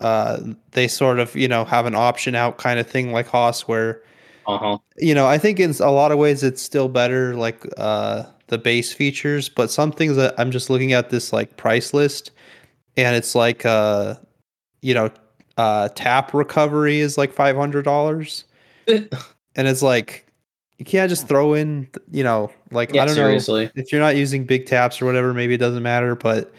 [0.00, 0.40] uh,
[0.72, 4.02] they sort of you know have an option out kind of thing like Haas, where
[4.46, 4.78] Uh-huh.
[4.98, 8.58] you know I think in a lot of ways it's still better like uh, the
[8.58, 12.30] base features, but some things that I'm just looking at this like price list,
[12.96, 14.14] and it's like uh,
[14.82, 15.10] you know
[15.56, 18.44] uh, tap recovery is like five hundred dollars,
[18.86, 19.08] and
[19.56, 20.26] it's like
[20.78, 24.16] you can't just throw in you know like yeah, I don't know if you're not
[24.16, 26.52] using big taps or whatever, maybe it doesn't matter, but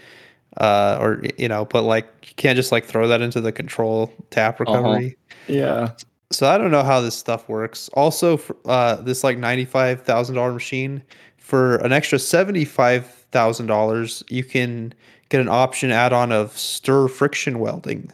[0.58, 4.12] uh, or you know, but like you can't just like throw that into the control
[4.32, 4.72] tap Uh-huh.
[4.72, 5.18] recovery.
[5.48, 5.92] Yeah.
[6.32, 7.90] So I don't know how this stuff works.
[7.94, 11.04] Also, for, uh, this like ninety five thousand dollar machine
[11.38, 14.94] for an extra seventy five thousand dollars, you can
[15.30, 18.12] get an option add on of stir friction welding.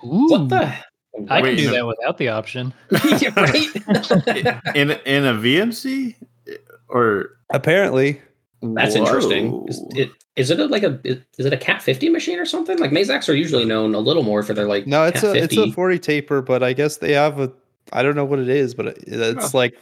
[0.00, 0.74] What the
[1.28, 1.72] I Wait, can do no.
[1.72, 2.72] that without the option.
[3.20, 4.76] Yeah, right?
[4.76, 6.14] in in a VMC
[6.88, 8.20] or Apparently,
[8.62, 9.64] That's interesting.
[9.68, 12.78] Is it is it a, like a is it a Cat 50 machine or something?
[12.78, 15.42] Like Mazaks are usually known a little more for their like no, it's Cat a
[15.44, 17.52] it's a forty taper, but I guess they have a
[17.92, 19.74] I don't know what it is, but it- it's like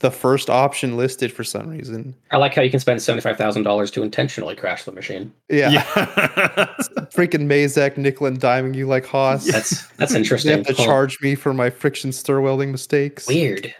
[0.00, 2.14] the first option listed for some reason.
[2.30, 5.32] I like how you can spend seventy five thousand dollars to intentionally crash the machine.
[5.50, 5.84] Yeah, Yeah.
[7.12, 9.44] freaking Mazak nickel and diming you like Haas.
[9.50, 10.50] That's that's interesting.
[10.52, 10.84] They have to Huh.
[10.84, 13.26] charge me for my friction stir welding mistakes.
[13.26, 13.74] Weird.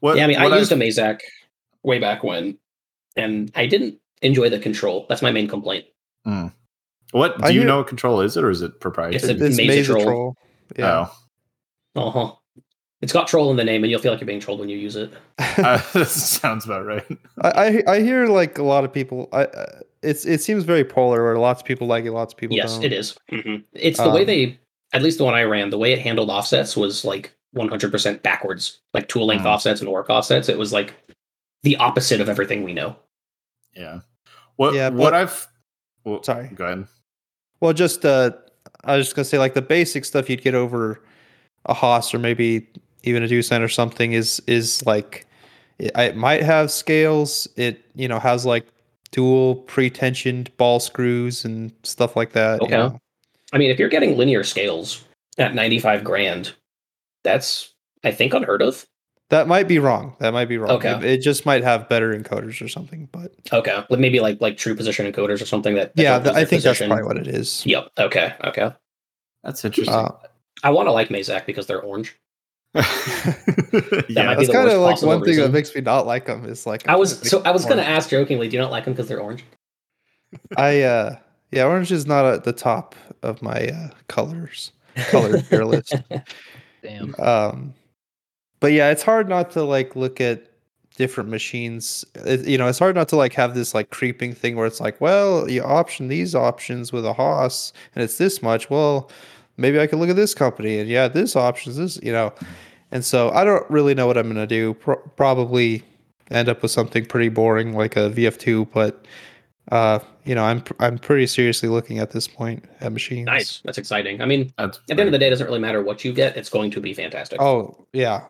[0.00, 1.20] what, yeah, I mean, what I used a Mazak
[1.82, 2.56] way back when,
[3.16, 5.06] and I didn't enjoy the control.
[5.08, 5.84] That's my main complaint.
[7.12, 9.16] What do I you hear- know what control is it or is it proprietary?
[9.16, 10.04] It's a- It's Mazatrol.
[10.04, 10.34] Mazatrol.
[10.78, 11.08] Yeah.
[11.94, 12.32] Oh, Uh huh.
[13.02, 14.78] It's got troll in the name, and you'll feel like you're being trolled when you
[14.78, 15.12] use it.
[15.58, 17.04] Uh, that sounds about right.
[17.42, 19.28] I, I I hear like a lot of people.
[19.32, 22.38] I uh, it's it seems very polar where lots of people like it, lots of
[22.38, 22.84] people yes, don't.
[22.84, 23.14] it is.
[23.30, 23.64] Mhm.
[23.74, 24.58] It's the way Um, they,
[24.94, 28.80] at least the one I ran, the way it handled offsets was like 100% backwards,
[28.94, 29.48] like tool length Mm.
[29.54, 30.48] offsets and work offsets.
[30.48, 30.94] It was like
[31.62, 32.96] the opposite of everything we know.
[33.74, 34.00] Yeah.
[34.56, 35.48] What Yeah, what but- I've
[36.04, 36.48] well, Sorry.
[36.48, 36.86] Go ahead.
[37.60, 38.32] Well, just uh,
[38.84, 41.00] I was just gonna say like the basic stuff you'd get over
[41.66, 42.66] a Haas or maybe
[43.04, 45.26] even a Doosan or something is is like
[45.78, 47.46] it, it might have scales.
[47.56, 48.66] It you know has like
[49.12, 52.60] dual pre-tensioned ball screws and stuff like that.
[52.62, 52.76] you Okay.
[52.76, 52.98] know.
[53.52, 55.04] I mean, if you're getting linear scales
[55.36, 56.54] at 95 grand,
[57.22, 58.86] that's, I think, unheard of.
[59.32, 60.14] That might be wrong.
[60.18, 60.72] That might be wrong.
[60.72, 60.92] Okay.
[60.92, 63.08] It, it just might have better encoders or something.
[63.12, 63.82] But Okay.
[63.88, 65.96] Like maybe like like true position encoders or something that.
[65.96, 67.64] that yeah, don't th- I their think that's probably what it is.
[67.64, 67.92] Yep.
[67.98, 68.34] Okay.
[68.44, 68.70] Okay.
[69.42, 69.94] That's interesting.
[69.94, 70.12] Uh,
[70.62, 72.14] I want to like Mazak because they're orange.
[72.74, 72.82] yeah.
[72.82, 75.44] might be that's the kind worst of like possible one thing reason.
[75.44, 76.44] that makes me not like them.
[76.44, 78.92] Is like I was so I was gonna ask jokingly, do you not like them
[78.92, 79.44] because they're orange?
[80.58, 81.16] I uh
[81.50, 84.72] yeah, orange is not at the top of my uh, colors
[85.08, 85.94] color tier list.
[86.82, 87.14] Damn.
[87.18, 87.72] Um,
[88.62, 90.46] but yeah, it's hard not to like look at
[90.96, 92.04] different machines.
[92.14, 94.80] It, you know, it's hard not to like have this like creeping thing where it's
[94.80, 98.70] like, well, you option these options with a Haas, and it's this much.
[98.70, 99.10] Well,
[99.56, 102.32] maybe I could look at this company, and yeah, this options this, you know.
[102.92, 104.74] And so I don't really know what I'm gonna do.
[104.74, 105.82] Pro- probably
[106.30, 109.04] end up with something pretty boring like a VF2, but
[109.70, 113.26] uh, you know, I'm I'm pretty seriously looking at this point at machines.
[113.26, 113.60] Nice.
[113.64, 114.20] That's exciting.
[114.20, 116.12] I mean, That's at the end of the day, it doesn't really matter what you
[116.12, 117.40] get; it's going to be fantastic.
[117.40, 118.26] Oh yeah,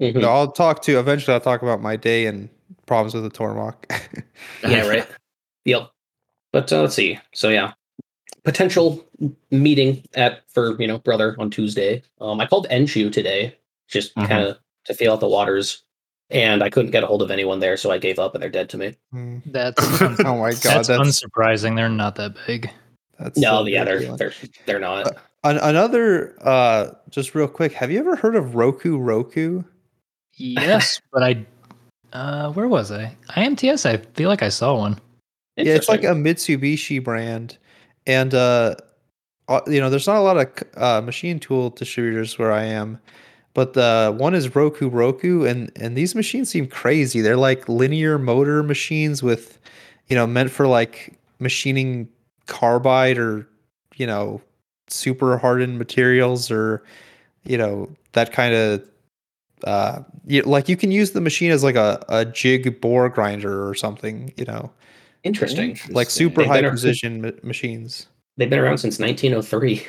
[0.00, 0.20] Mhm.
[0.20, 1.34] No, I'll talk to eventually.
[1.34, 2.48] I'll talk about my day and
[2.86, 3.74] problems with the Tormach.
[4.62, 5.06] yeah, right.
[5.64, 5.90] Yep.
[6.52, 7.18] But uh, let's see.
[7.34, 7.72] So yeah,
[8.44, 9.04] potential
[9.50, 12.02] meeting at for you know brother on Tuesday.
[12.20, 13.56] Um, I called Enshu today
[13.88, 14.28] just Mhm.
[14.28, 15.82] kind of to feel out the waters,
[16.30, 18.48] and I couldn't get a hold of anyone there, so I gave up, and they're
[18.50, 18.96] dead to me.
[19.12, 19.38] Hmm.
[19.46, 20.90] That's oh my god, that's, that's,
[21.24, 21.74] unsurprising.
[21.76, 22.70] They're not that big.
[23.18, 24.18] that's No, so yeah, they're ridiculous.
[24.18, 25.16] they're they're not.
[25.44, 27.72] An- another, uh, just real quick.
[27.74, 29.62] Have you ever heard of Roku Roku?
[30.38, 31.46] Yes, but I.
[32.12, 33.14] Uh, where was I?
[33.30, 33.84] IMTS.
[33.84, 34.98] I feel like I saw one.
[35.56, 37.58] Yeah, it's like a Mitsubishi brand,
[38.06, 38.76] and uh,
[39.48, 42.98] uh, you know, there's not a lot of uh, machine tool distributors where I am,
[43.54, 47.20] but the one is Roku Roku, and and these machines seem crazy.
[47.20, 49.58] They're like linear motor machines with,
[50.08, 52.08] you know, meant for like machining
[52.46, 53.48] carbide or
[53.96, 54.40] you know,
[54.88, 56.84] super hardened materials or
[57.44, 58.88] you know that kind of.
[59.64, 63.68] Uh, you, like you can use the machine as like a, a jig bore grinder
[63.68, 64.70] or something, you know
[65.24, 65.78] Interesting.
[65.90, 68.06] like super They've high been precision ma- machines.
[68.36, 69.86] They've been around since 1903.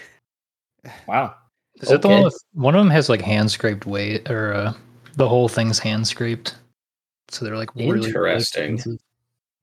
[1.07, 1.35] Wow.
[1.81, 4.73] Is that the one with one of them has like hand scraped weight or uh,
[5.15, 6.55] the whole thing's hand scraped?
[7.29, 8.73] So they're like really, really Interesting.
[8.75, 8.99] expensive.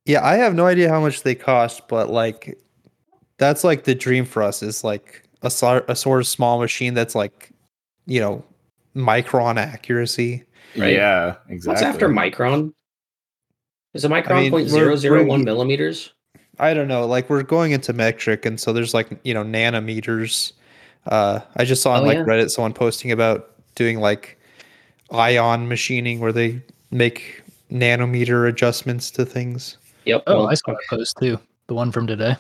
[0.05, 2.59] Yeah, I have no idea how much they cost, but like
[3.39, 6.95] that's like the dream for us is like a sort a sort of small machine
[6.95, 7.51] that's like
[8.07, 8.45] you know
[8.97, 10.45] micron accuracy.
[10.77, 10.95] Right.
[10.95, 11.69] Yeah, exactly.
[11.69, 12.73] What's after micron?
[13.95, 16.13] Is a micron mean, zero zero one millimeters?
[16.59, 20.53] I don't know, like we're going into metric, and so there's like you know nanometers.
[21.07, 22.25] Uh, I just saw on Oh, like yeah.
[22.25, 24.39] Reddit someone posting about doing like
[25.13, 29.77] ion machining where they make nanometer adjustments to things.
[30.05, 30.25] Yep.
[30.27, 31.39] Oh, well, I saw that post too.
[31.69, 32.37] The one from today.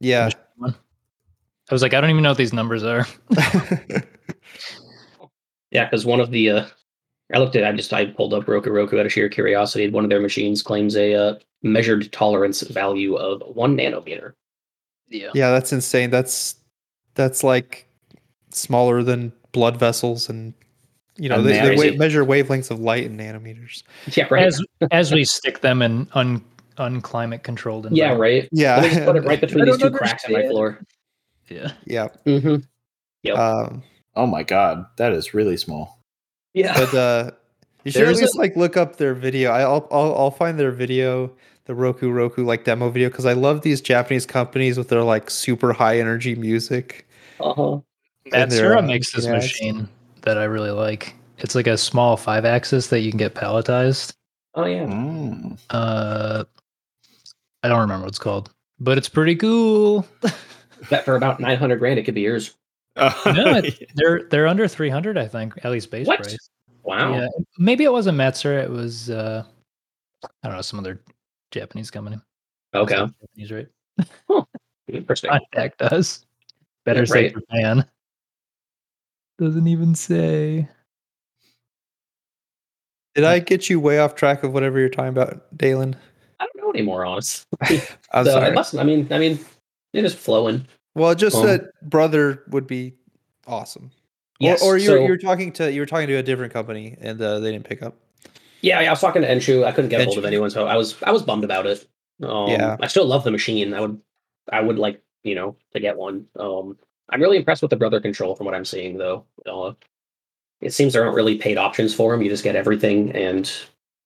[0.00, 0.30] Yeah.
[0.62, 3.06] I was like, I don't even know what these numbers are.
[5.70, 6.66] Yeah, because one of the uh,
[7.34, 9.88] I looked at I just I pulled up Roku Roku out of sheer curiosity.
[9.88, 14.32] One of their machines claims a uh, measured tolerance value of one nanometer.
[15.08, 15.30] Yeah.
[15.34, 16.10] Yeah, that's insane.
[16.10, 16.56] That's
[17.14, 17.88] that's like
[18.50, 20.54] smaller than blood vessels, and
[21.16, 23.82] you know And they, they wa- measure wavelengths of light in nanometers.
[24.16, 24.46] Yeah, right.
[24.46, 26.44] As as we stick them in un
[26.78, 28.48] unclimate controlled yeah, right.
[28.52, 30.84] Yeah, Let me put it right between these two don't cracks in my floor.
[31.48, 31.72] Yeah.
[31.86, 32.08] yeah.
[32.26, 32.56] Mm-hmm.
[33.22, 33.38] Yep.
[33.38, 33.82] Um,
[34.16, 36.00] Oh my god, that is really small.
[36.54, 36.72] Yeah.
[36.74, 37.30] but uh,
[37.84, 39.50] you should There's at a- like look up their video.
[39.50, 41.30] I- I'll I'll I'll find their video,
[41.66, 45.30] the Roku Roku like demo video, because I love these Japanese companies with their like
[45.30, 47.06] super high energy music.
[47.38, 47.80] Uh-huh.
[48.32, 49.44] and their, Matsuura uh, makes this ads.
[49.44, 49.88] machine
[50.22, 51.14] that I really like.
[51.38, 54.14] It's like a small five axis that you can get palletized.
[54.54, 54.86] Oh yeah.
[54.86, 55.58] Mm.
[55.68, 56.44] Uh,
[57.62, 58.50] I don't remember what it's called,
[58.80, 60.06] but it's pretty cool.
[60.90, 62.54] Bet for about nine hundred grand it could be yours.
[62.96, 66.20] No, it- they're they're under three hundred, I think, at least base What?
[66.22, 66.36] price.
[66.82, 67.14] Wow.
[67.14, 67.28] Yeah,
[67.58, 68.62] maybe it wasn't Matsuura.
[68.62, 69.42] It was uh,
[70.24, 71.00] I don't know some other
[71.50, 72.18] Japanese company.
[72.74, 72.94] Okay.
[72.94, 73.66] Japanese, right?
[74.88, 75.30] Interesting.
[75.30, 76.24] Contact us.
[76.84, 77.34] Better Yeah, say right.
[77.34, 77.86] Japan.
[79.38, 80.68] Doesn't even say.
[83.14, 85.94] Did I get you way off track of whatever you're talking about, Deylan?
[86.38, 87.46] I don't know anymore, honestly.
[88.12, 88.48] I'm so sorry.
[88.50, 88.76] it must.
[88.76, 89.38] I mean, I mean,
[89.92, 90.66] you're just flowing.
[90.96, 92.94] Well, just Um, said brother would be
[93.46, 93.90] awesome.
[94.40, 94.62] Yes.
[94.62, 97.20] Or, or you're so- you're talking to you were talking to a different company and
[97.20, 97.94] uh, they didn't pick up.
[98.62, 99.64] Yeah, yeah, I was talking to Enshu.
[99.64, 101.86] I couldn't get a hold of anyone, so I was I was bummed about it.
[102.22, 102.76] Um, Yeah.
[102.80, 103.74] I still love the machine.
[103.74, 104.00] I would
[104.50, 106.26] I would like you know to get one.
[106.36, 106.78] Um,
[107.10, 109.24] I'm really impressed with the brother control from what I'm seeing though.
[109.44, 109.72] Uh,
[110.60, 112.22] it seems there aren't really paid options for them.
[112.22, 113.50] You just get everything, and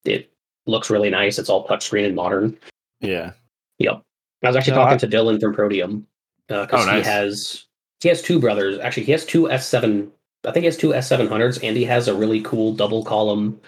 [0.04, 0.30] it
[0.66, 1.38] looks really nice.
[1.38, 2.58] It's all touchscreen and modern.
[3.00, 3.32] Yeah.
[3.78, 4.02] Yep.
[4.42, 6.06] I was actually No, talking I- to Dylan from Proteum
[6.50, 7.04] because Oh, nice.
[7.04, 7.64] he has
[8.00, 8.78] he has two brothers.
[8.78, 10.10] Actually, he has two S7.
[10.44, 13.60] I think he has two S700s, and he has a really cool double column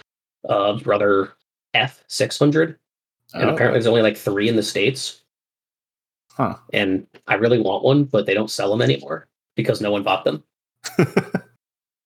[0.49, 1.35] uh, brother
[1.75, 2.77] F600.
[3.35, 3.55] And Oh.
[3.55, 5.23] apparently, there's only like three in the states.
[6.33, 6.57] Huh.
[6.73, 10.25] And I really want one, but they don't sell them anymore because no one bought
[10.25, 10.43] them.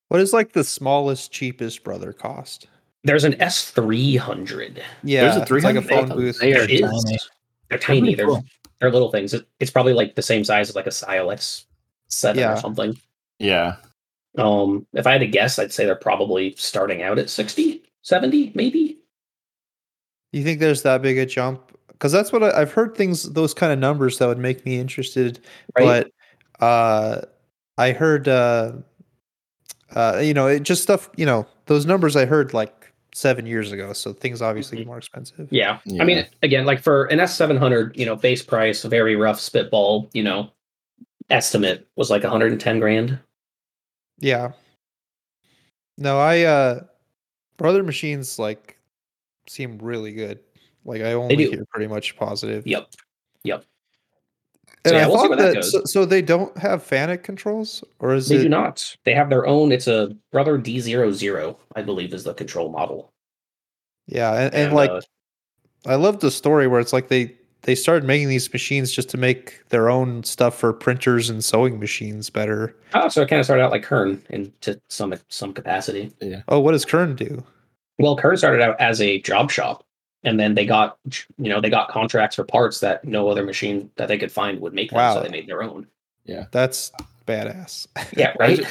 [0.09, 2.69] What is like the smallest, cheapest brother cost?
[3.03, 4.81] There's an S300.
[5.03, 6.39] Yeah, there's a it's like a phone booth.
[6.39, 6.81] There is.
[6.81, 7.19] tiny.
[7.69, 8.01] They're tiny.
[8.01, 8.45] pretty They're cool.
[8.81, 9.33] They're little things.
[9.35, 11.67] It, it's probably like the same size as like a Syil X
[12.09, 12.55] seven Yeah.
[12.55, 12.97] or something.
[13.39, 13.77] yeah.
[14.39, 18.53] Um, if I had to guess, I'd say they're probably starting out at 60, 70,
[18.55, 18.99] maybe.
[20.33, 21.73] You think there's that big a jump?
[21.89, 22.95] Because that's what I, I've heard.
[22.95, 25.41] Things those kind of numbers that would make me interested.
[25.79, 26.07] Right?
[26.59, 27.23] But uh,
[27.79, 28.73] I heard, uh,
[29.95, 31.09] uh, you know, it just stuff.
[31.17, 33.93] You know, those numbers I heard like seven years ago.
[33.93, 35.49] So things obviously get more expensive.
[35.51, 35.79] yeah.
[35.85, 36.03] Yeah.
[36.03, 40.23] I mean, again, like for an S700, you know, base price, very rough spitball, you
[40.23, 40.51] know,
[41.31, 43.19] estimate was like 110 grand.
[44.19, 44.53] Yeah.
[45.99, 46.81] No, I uh
[47.57, 48.79] brother machines like
[49.49, 50.41] seem really good.
[50.85, 52.67] Like I only hear pretty much positive.
[52.67, 52.89] Yep.
[53.45, 53.65] Yep.
[54.87, 55.73] And So, yeah, I we'll see thought where that that, goes.
[55.73, 58.43] so, so they don't have Fanuc controls, or is They it?
[58.43, 58.97] do not.
[59.05, 59.73] They have their own.
[59.73, 63.13] It's a Brother D00, I believe, is the control model.
[64.07, 65.01] Yeah, and, and like uh,
[65.87, 69.17] I love the story where it's like they they started making these machines just to
[69.17, 72.77] make their own stuff for printers and sewing machines better.
[72.95, 76.13] oh, so it kind of started out like Kern in to some some capacity.
[76.21, 76.43] Yeah.
[76.49, 77.43] Oh, what does Kern do?
[77.99, 79.83] Well, Kern started out as a job shop,
[80.25, 80.99] and then they got
[81.39, 84.61] you know they got contracts for parts that no other machine that they could find
[84.61, 85.15] would make them, Wow.
[85.15, 85.87] so they made their own.
[86.25, 86.91] Yeah, that's
[87.27, 87.87] badass.
[88.17, 88.67] Yeah, I right.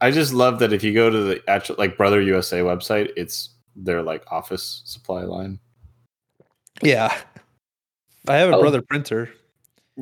[0.00, 3.50] I just love that if you go to the actual like Brother USA website, it's
[3.76, 5.58] their like office supply line.
[6.82, 7.16] yeah.
[8.28, 8.60] I have a Oh.
[8.60, 9.30] brother printer.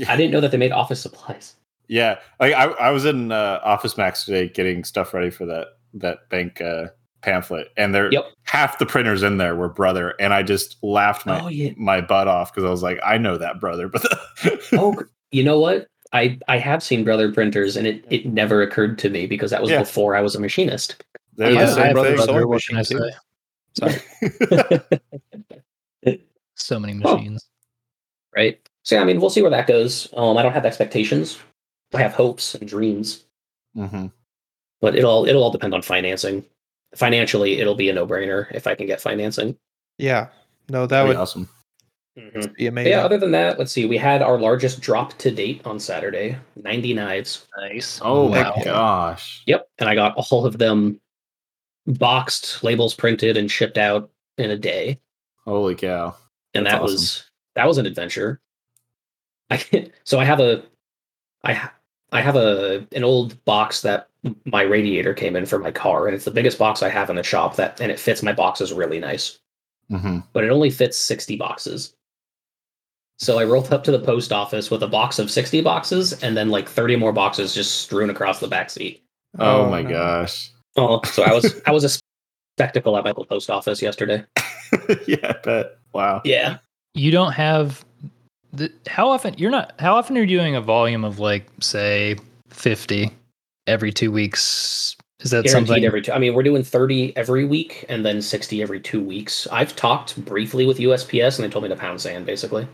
[0.07, 1.57] I didn't know that they made office supplies.
[1.89, 5.69] Yeah, like I, I was in uh, Office Max today getting stuff ready for that
[5.95, 6.89] that bank uh,
[7.23, 8.27] pamphlet, and there Yep.
[8.45, 11.73] half the printers in there were Brother, and I just laughed my Oh yeah.
[11.77, 14.05] my butt off because I was like, I know that Brother, but
[14.73, 15.87] Oh, you know what?
[16.13, 19.61] I I have seen Brother printers, and it it never occurred to me because that
[19.63, 19.81] was Yeah.
[19.81, 21.03] before I was a machinist.
[21.37, 22.15] there's Yeah, I same have a thing.
[22.17, 23.11] brother- sewing what can I say?
[23.79, 24.91] Sorry.
[26.57, 27.17] So many Oh.
[27.17, 27.47] machines.
[28.37, 28.61] right?
[28.83, 30.09] So yeah, I mean, we'll see where that goes.
[30.15, 31.39] Um, I don't have expectations.
[31.95, 33.25] I have hopes and dreams,
[33.77, 34.13] Mhm.
[34.81, 36.45] but it'll it'll all depend on financing.
[36.97, 39.57] Financially, it'll be a no brainer if I can get financing.
[39.99, 40.29] Yeah.
[40.69, 41.49] No, that That'd would be awesome.
[42.19, 42.33] Mhm.
[42.57, 42.93] be But amazing.
[42.93, 43.87] yeah, other than that, let's see.
[43.87, 47.47] We had our largest drop to date on Saturday, 90 knives.
[47.57, 48.01] Nice.
[48.03, 48.53] Oh wow.
[48.57, 49.43] my gosh!
[49.47, 51.01] Yep, and I got all of them
[51.87, 54.99] boxed, labels printed, and shipped out in a day.
[55.45, 56.17] Holy cow!
[56.55, 56.95] and That's that awesome.
[56.95, 58.41] was that was an adventure.
[59.49, 60.65] I so I have a
[61.45, 61.73] I ha-
[62.13, 64.09] I have a an old box that
[64.45, 67.17] my radiator came in for my car, and it's the biggest box I have in
[67.17, 67.57] the shop.
[67.57, 69.39] That and it fits my boxes really nice,
[69.89, 71.95] hmm but it only fits sixty boxes.
[73.19, 76.37] So I rolled up to the post office with a box of sixty boxes, and
[76.37, 79.05] then like thirty more boxes just strewn across the back seat.
[79.39, 80.27] Oh, my no.
[80.77, 82.01] Oh, so I was I was a
[82.57, 84.25] spectacle at my post office yesterday.
[85.07, 85.79] yeah, I bet.
[85.93, 86.23] Wow.
[86.25, 86.59] Yeah,
[86.95, 87.85] You don't have
[88.53, 92.17] the how often you're not how often are you doing a volume of like say
[92.49, 93.11] 50
[93.67, 94.97] every 2 weeks?
[95.21, 96.13] Is that guaranteed something every two.
[96.13, 99.47] I mean, we're doing 30 every week and then 60 every two weeks.
[99.53, 102.67] I've talked briefly with USPS and they told me to pound sand basically.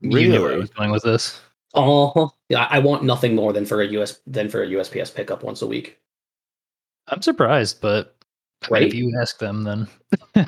[0.00, 1.40] you knew where I was going with this?
[1.74, 5.42] Oh, yeah, I want nothing more than for a US than for a USPS pickup
[5.42, 5.98] once a week.
[7.08, 8.16] I'm surprised, but
[8.62, 8.88] I mean, Right?
[8.88, 9.88] if you ask them then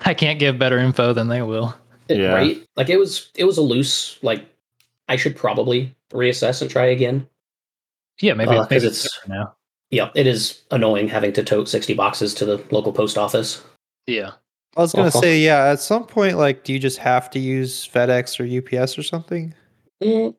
[0.00, 1.74] I can't give better info than they will.
[2.08, 2.32] It- Yeah.
[2.34, 2.66] Right?
[2.76, 4.44] Like it was it was a loose like
[5.08, 7.26] I should probably reassess and try again.
[8.20, 9.54] Yeah, maybe, Uh, maybe 'cause it's it's- now.
[9.90, 13.62] Yeah, it is annoying having to tote 60 boxes to the local post office.
[14.06, 14.32] Yeah.
[14.76, 15.20] I was gonna Uh-huh.
[15.20, 15.66] say, yeah.
[15.66, 19.54] At some point, like, do you just have to use FedEx or UPS or something?
[20.02, 20.34] Mm,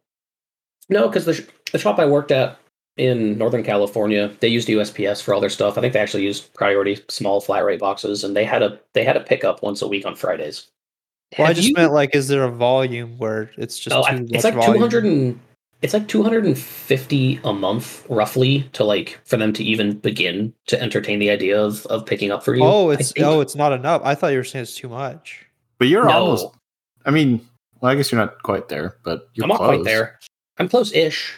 [0.89, 2.57] no, because the, sh- the shop I worked at
[2.97, 5.77] in Northern California, they used USPS for all their stuff.
[5.77, 9.03] I think they actually used priority small flat rate boxes, and they had a they
[9.05, 10.67] had a pickup once a week on Fridays.
[11.37, 14.07] Well, I just you- meant like, is there a volume where it's just oh, too
[14.07, 15.39] I- much it's like two hundred and
[15.81, 19.97] it's like two hundred and fifty a month, roughly, to like for them to even
[19.99, 22.63] begin to entertain the idea of of picking up for you.
[22.63, 24.01] Oh, it's think- oh, it's not enough.
[24.05, 25.45] I thought you were saying it's too much.
[25.77, 26.47] But you're no, almost.
[27.05, 27.45] I mean,
[27.81, 29.85] well, I guess you're not quite there, but you're I'm not quite close.
[29.85, 30.19] there.
[30.57, 31.33] I'm close-ish.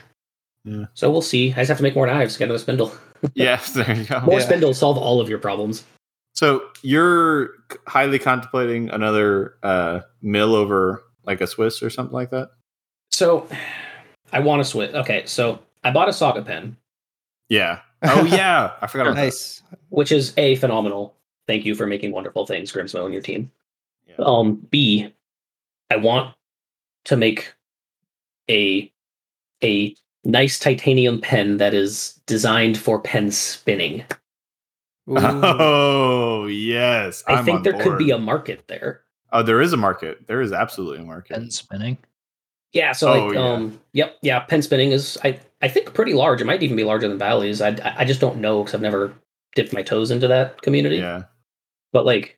[0.64, 0.86] Yeah.
[0.94, 1.52] So we'll see.
[1.54, 2.94] I just have to make more knives, get another spindle.
[3.34, 4.20] Yes, there you go.
[4.22, 4.46] More Yeah.
[4.46, 5.84] spindles solve all of your problems.
[6.38, 7.50] So you're
[7.88, 12.52] highly contemplating another uh, mill over like a Swiss or something like that.
[13.10, 13.50] So
[14.32, 14.94] I want a Swiss.
[14.94, 16.78] Okay, so I bought a Saga pen,
[17.50, 17.80] Yeah.
[18.04, 19.64] Oh yeah, I forgot about nice.
[19.90, 21.16] which is a phenomenal.
[21.48, 23.52] Thank you for making wonderful things, Grimsmo and your team.
[24.06, 24.18] Yeah.
[24.20, 25.12] Um, B,
[25.90, 26.36] I want
[27.06, 27.52] to make
[28.48, 28.92] a
[29.64, 34.06] a nice titanium pen that is designed for pen spinning.
[35.10, 35.16] Ooh.
[35.18, 39.02] Oh yes, I I'm think on there could be a market there.
[39.32, 40.26] Oh, there is a market.
[40.28, 41.38] There is absolutely a market.
[41.38, 41.98] and spinning.
[42.74, 43.42] Yeah, so Oh, like, yeah.
[43.54, 46.42] um, yep, yeah, pen spinning is I I think pretty large.
[46.42, 47.62] It might even be larger than Bally's.
[47.62, 49.14] I I just don't know because I've never
[49.56, 50.98] dipped my toes into that community.
[50.98, 51.24] Yeah.
[51.94, 52.38] But like,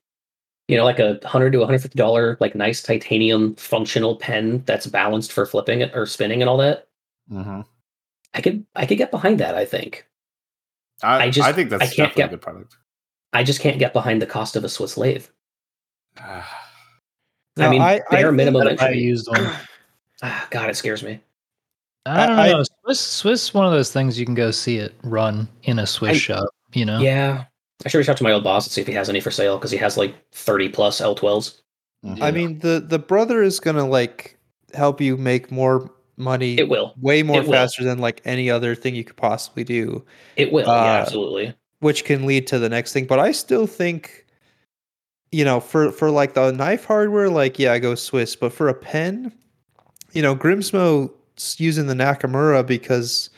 [0.68, 4.64] you know, like a hundred to one hundred fifty dollar like nice titanium functional pen
[4.66, 6.88] that's balanced for flipping it or spinning and all that.
[7.28, 7.62] hmm
[8.36, 9.56] I could I could get behind that.
[9.56, 10.06] I think
[11.04, 12.78] I, I I just- think that's I can't definitely get- a good product.
[13.34, 15.26] I just can't get behind the cost of a Swiss lathe.
[16.20, 16.44] I
[17.58, 19.52] No, mean, I- I bare think minimum Gotta buy used one.
[20.22, 21.22] Ah, God, it scares me.
[22.06, 22.64] I don't I- know.
[22.84, 26.12] Swiss, Swiss, one of those things you can go see it run in a Swiss
[26.18, 26.50] I- shop.
[26.74, 27.00] You know.
[27.00, 27.46] Yeah,
[27.86, 29.32] I should reach out to my old boss and see if he has any for
[29.32, 31.62] sale because he has like thirty plus L12s.
[32.06, 32.22] Mhm.
[32.22, 34.38] I mean, the the brother is gonna like
[34.74, 35.90] help you make more
[36.20, 36.58] money.
[36.60, 36.94] It will.
[37.00, 37.54] way more It will.
[37.54, 40.04] faster than like any other thing you could possibly do,
[40.36, 40.70] It will.
[40.70, 41.56] Uh, yeah, absolutely.
[41.80, 43.06] which can lead to the next thing.
[43.06, 44.26] But I still think,
[45.32, 48.36] you know, for for like the knife hardware, like yeah, I go Swiss.
[48.36, 49.32] But for a pen,
[50.14, 53.30] you know, Grimsmo's using the Nakamura because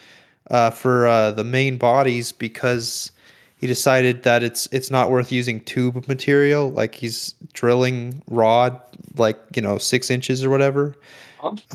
[0.49, 3.11] uh, for uh, the main bodies because
[3.57, 6.71] he decided that it's it's not worth using tube material.
[6.71, 8.79] Like he's drilling rod,
[9.17, 10.95] like you know, six inches or whatever.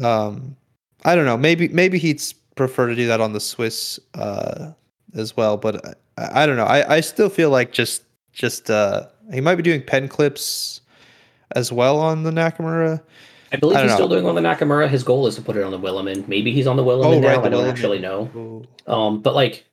[0.03, 0.57] Um,
[1.07, 1.37] I don't know.
[1.39, 2.23] Maybe maybe he'd
[2.57, 4.73] prefer to do that on the Swiss uh,
[5.15, 5.57] as well.
[5.57, 6.65] But I, I don't know.
[6.65, 8.03] I, I still feel like just
[8.33, 10.81] just uh, he might be doing pen clips
[11.55, 13.01] as well on the Nakamura.
[13.53, 14.17] I believe I he's still know.
[14.17, 14.89] doing on the Nakamura.
[14.89, 16.27] His goal is to put it on the Willemin.
[16.27, 17.29] Maybe he's on the Willemin Oh, now.
[17.29, 17.71] right, I don't Willemin.
[17.71, 18.65] actually know.
[18.89, 19.65] Um, but like,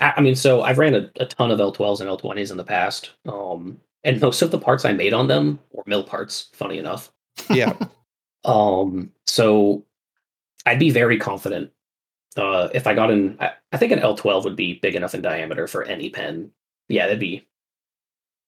[0.00, 2.64] I, I mean, so I've ran a, a ton of L12s and L20s in the
[2.64, 3.12] past.
[3.26, 6.50] Um, and most of the parts I made on them were mill parts.
[6.52, 7.10] Funny enough.
[7.50, 7.72] Yeah.
[8.44, 9.84] Um, so
[10.66, 11.70] I'd be very confident.
[12.36, 15.22] Uh, if I got in, I, I think an L12 would be big enough in
[15.22, 16.50] diameter for any pen.
[16.88, 17.46] Yeah, that'd be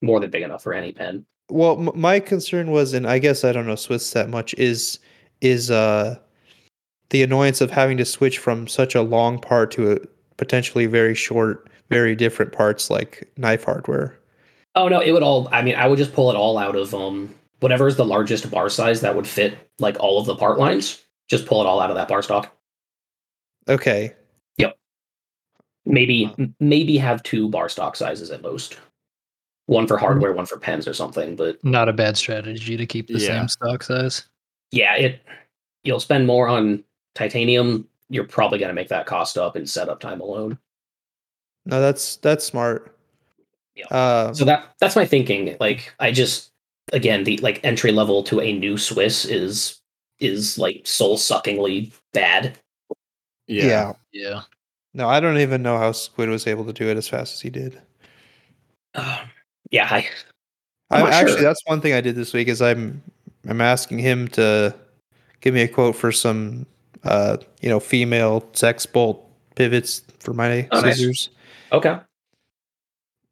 [0.02, 1.26] more than big enough for any pen.
[1.50, 4.98] Well, m- my concern was, and I guess I don't know Swiss that much, is
[5.40, 6.18] is uh
[7.10, 9.96] the annoyance of having to switch from such a long part to a
[10.36, 14.18] potentially very short, very different parts like knife hardware.
[14.76, 15.48] Oh no, it would all.
[15.50, 18.50] I mean, I would just pull it all out of um whatever is the largest
[18.50, 21.02] bar size that would fit like all of the part lines.
[21.30, 22.54] Just pull it all out of that bar stock.
[23.68, 24.14] Okay.
[24.58, 24.76] Yep.
[25.86, 26.34] Maybe Huh.
[26.38, 28.76] m- maybe have two bar stock sizes at most.
[29.66, 31.36] One for hardware, one for pens or something.
[31.36, 33.28] But Not a bad strategy to keep the Yeah.
[33.28, 34.24] same stock size.
[34.72, 35.20] yeah, it
[35.84, 37.88] you'll spend more on titanium.
[38.08, 40.58] You're probably gonna make that cost up in setup time alone.
[41.66, 42.96] No, that's that's smart.
[43.76, 43.86] Yeah.
[43.86, 45.56] Uh, So that that's my thinking.
[45.60, 46.50] Like I just
[46.92, 49.79] again the like entry level to a new Swiss is
[50.20, 52.58] is like soul suckingly bad.
[53.46, 53.64] yeah.
[53.66, 53.92] yeah.
[54.12, 54.40] Yeah.
[54.92, 57.40] No, I don't even know how Squid was able to do it as fast as
[57.40, 57.80] he did.
[58.94, 59.24] Uh,
[59.70, 59.98] yeah, I
[60.90, 61.42] I I'm not actually sure.
[61.42, 63.00] that's one thing I did this week is I'm
[63.48, 64.74] I'm asking him to
[65.40, 66.66] give me a quote for some
[67.04, 70.96] uh you know female sex bolt pivots for my Oh, nice.
[70.96, 71.30] scissors.
[71.70, 71.98] okay.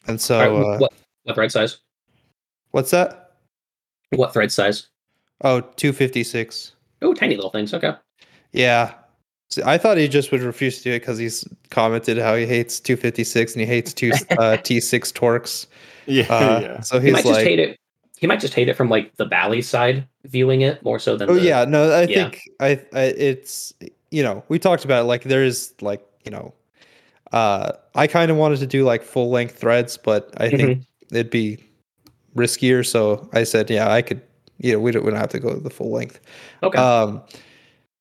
[0.07, 0.93] And so All right, uh, what
[1.25, 1.79] what thread size?
[2.71, 3.33] what's that?
[4.11, 4.87] What thread size?
[5.43, 6.73] Oh, 256.
[7.03, 7.73] Oh, tiny little things.
[7.75, 7.93] Okay.
[8.53, 8.95] Yeah.
[9.51, 12.45] See, I thought he just would refuse to do it because he's commented how he
[12.47, 15.67] hates 256 and he hates two uh, T6 Torx.
[16.07, 16.25] Yeah.
[16.33, 16.81] Uh, yeah.
[16.81, 17.79] So He he's might just like, hate it.
[18.19, 21.31] He might just hate it from like the Bally side viewing it more so than.
[21.31, 22.31] Oh the, yeah, no, I Yeah.
[22.31, 23.73] think I, I it's
[24.11, 26.53] you know we talked about it, like there is like you know,
[27.33, 31.17] uh, I kind of wanted to do like full length threads, but I think Mm-hmm.
[31.17, 31.59] it'd be
[32.35, 32.85] riskier.
[32.85, 34.21] So I said, yeah, I could.
[34.59, 36.21] You know, we don't we don't have to go the full length.
[36.63, 36.79] Okay.
[36.79, 37.23] Um,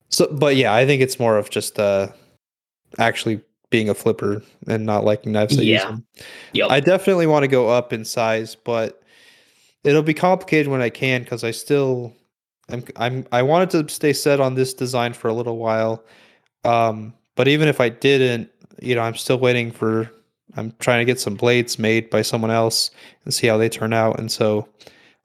[0.09, 2.07] so but yeah, I think it's more of just uh,
[2.97, 5.97] actually being a flipper and not liking knives Yeah.
[6.53, 6.71] Yep.
[6.71, 9.01] I definitely want to go up in size, but
[9.83, 12.13] it'll be complicated when I can because I still
[12.69, 16.03] I'm I'm I wanted to stay set on this design for a little while.
[16.63, 18.49] Um, but even if I didn't,
[18.81, 20.09] you know, I'm still waiting for
[20.55, 22.91] I'm trying to get some blades made by someone else
[23.25, 24.19] and see how they turn out.
[24.19, 24.67] And so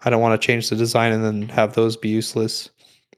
[0.05, 2.71] I don't want to change the design and then have those be useless.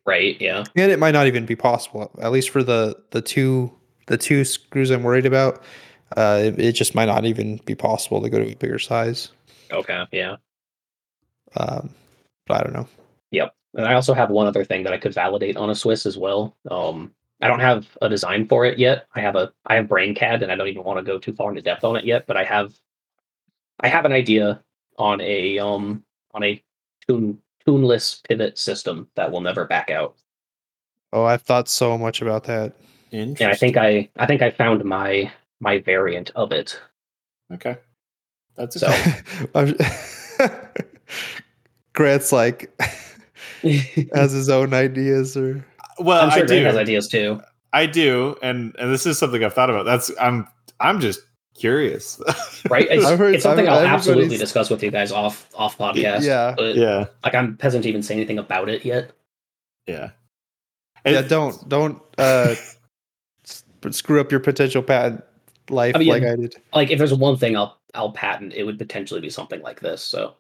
[0.05, 0.41] right.
[0.41, 0.65] Yeah.
[0.77, 3.73] And it might not even be possible, at least for the the two
[4.07, 5.63] the two screws I'm worried about.
[6.17, 9.31] Uh, it, it just might not even be possible to go to a bigger size.
[9.73, 10.05] Okay.
[10.13, 10.37] Yeah.
[11.57, 11.91] Um,
[12.47, 12.89] but I don't know.
[13.31, 13.55] Yep.
[13.75, 16.17] And I also have one other thing that I could validate on a Swiss as
[16.17, 16.57] well.
[16.71, 19.07] Um, I don't have a design for it yet.
[19.15, 21.51] I have a I have BrainCAD, and I don't even want to go too far
[21.51, 22.27] into depth on it yet.
[22.27, 22.75] But I have
[23.81, 24.63] I have an idea
[24.99, 26.63] on a um on a
[27.09, 30.15] tune tuneless pivot system that will never back out.
[31.13, 32.75] Oh, I've thought so much about that.
[33.13, 35.31] And I think I I think I found my
[35.61, 36.81] my variant of it.
[37.53, 37.77] okay.
[38.57, 39.23] That's So- okay.
[39.55, 39.77] I'm-
[41.93, 42.73] Grant's like
[44.15, 45.65] has his own ideas or
[46.01, 46.65] well, I'm sure I Grant do.
[46.65, 47.41] has ideas too.
[47.73, 49.85] I do, and and this is something I've thought about.
[49.85, 50.47] That's I'm
[50.81, 51.21] I'm just
[51.55, 52.21] curious.
[52.71, 52.87] Right?
[52.91, 56.23] It's, I've heard- it's something I've- I'll absolutely discuss with you guys off off podcast.
[56.23, 59.13] yeah, But yeah, like I'm hesitant to even say anything about it yet.
[59.87, 60.11] yeah.
[61.05, 61.21] yeah.
[61.23, 62.55] Don't don't uh
[63.91, 65.23] screw up your potential patent
[65.69, 66.33] life I mean, like yeah.
[66.33, 66.57] I did.
[66.73, 70.03] Like if there's one thing I'll I'll patent, it would potentially be something like this.
[70.03, 70.37] So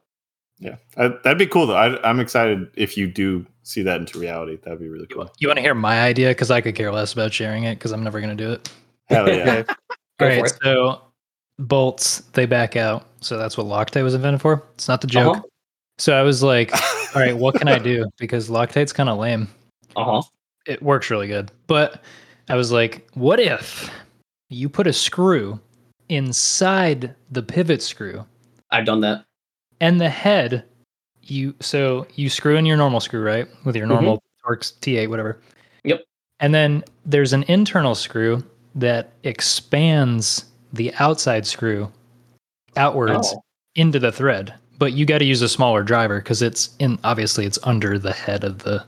[0.61, 1.77] Yeah, I, that'd be cool though.
[1.77, 4.57] I, I'm excited if you do see that into reality.
[4.63, 5.31] That'd be really cool.
[5.41, 6.29] You want to hear my idea?
[6.29, 8.71] Because I could care less about sharing it because I'm never going to do it.
[9.09, 9.65] Hell yeah!
[10.19, 10.59] Go All right, it.
[10.63, 11.03] so
[11.59, 13.07] bolts they back out.
[13.21, 14.63] So that's what Loctite was invented for.
[14.75, 15.39] It's not the joke.
[15.39, 15.43] Uh-huh.
[15.99, 16.73] So I was like,
[17.15, 18.07] all right, what can I do?
[18.19, 19.49] Because Loctite's kind of lame.
[19.97, 20.23] Uh huh.
[20.67, 22.03] It works really good, but
[22.49, 23.91] I was like, what if
[24.49, 25.59] you put a screw
[26.09, 28.25] inside the pivot screw
[28.71, 29.25] I've done that.
[29.81, 30.65] and the head
[31.23, 35.41] you so you screw in your normal screw right with your normal Torx T8 whatever.
[35.85, 36.05] Yep.
[36.41, 38.45] And then there's an internal screw
[38.75, 41.91] that expands the outside screw
[42.77, 43.43] outwards Oh,
[43.77, 47.47] into the thread, but you got to use a smaller driver because it's in obviously
[47.47, 48.85] it's under the head of the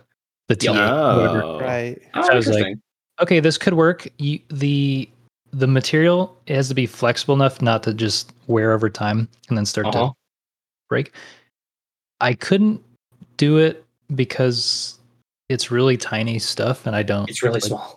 [0.48, 1.16] the T8 Yep.
[1.16, 1.42] whatever.
[1.42, 1.60] Oh.
[1.60, 2.00] Right.
[2.14, 2.82] oh I was like- interesting.
[3.20, 4.08] okay, this could work.
[4.18, 5.08] You, the
[5.52, 9.64] the material has to be flexible enough not to just wear over time and then
[9.64, 10.08] start uh-huh.
[10.08, 10.12] to
[10.88, 11.12] break.
[12.20, 12.82] I couldn't
[13.36, 13.84] do it
[14.14, 14.98] because
[15.48, 17.28] it's really tiny stuff, and I don't.
[17.30, 17.95] It's really like- small.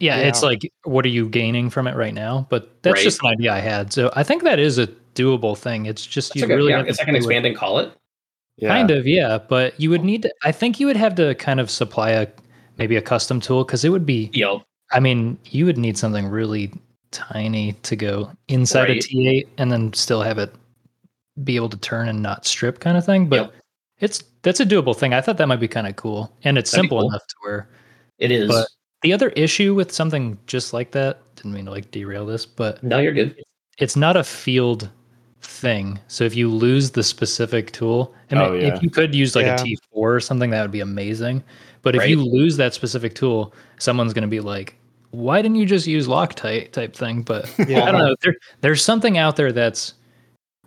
[0.00, 2.46] Yeah, it's like, what are you gaining from it right now?
[2.50, 3.02] But that's Right.
[3.04, 3.92] just an idea I had.
[3.92, 5.84] So I think that is a doable thing.
[5.86, 7.20] It's just That's you a good, really yeah, have to it's like an do it.
[7.24, 7.92] expanding collet.
[8.56, 8.68] Yeah.
[8.70, 9.38] Kind of, yeah.
[9.38, 10.32] But you would need to.
[10.42, 12.26] I think you would have to kind of supply a
[12.78, 16.26] maybe a custom tool because it would be Yo, I mean, you would need something
[16.26, 16.72] really
[17.10, 19.02] tiny to go inside a Right.
[19.02, 20.54] T8 and then still have it
[21.44, 23.28] be able to turn and not strip kind of thing.
[23.28, 23.52] But Yep.
[24.00, 25.12] it's that's a doable thing.
[25.12, 26.32] I thought that might be kind of cool.
[26.44, 27.10] And it's That'd simple cool.
[27.10, 27.68] enough to where
[28.18, 28.48] it is.
[28.48, 28.68] But-
[29.02, 32.82] the other issue with something just like that, didn't mean to like derail this, but
[32.82, 33.40] no, you're good.
[33.78, 34.90] it's not a field
[35.42, 35.98] thing.
[36.08, 38.74] So if you lose the specific tool, and Oh, yeah.
[38.74, 39.54] if you could use like Yeah.
[39.54, 41.42] a T4 or something, that would be amazing.
[41.82, 44.76] But if you lose that specific tool, someone's going to be like,
[45.12, 47.22] "Why didn't you just use Loctite?" type thing.
[47.22, 47.84] But Yeah.
[47.84, 48.14] I don't know.
[48.20, 49.94] There, there's something out there that's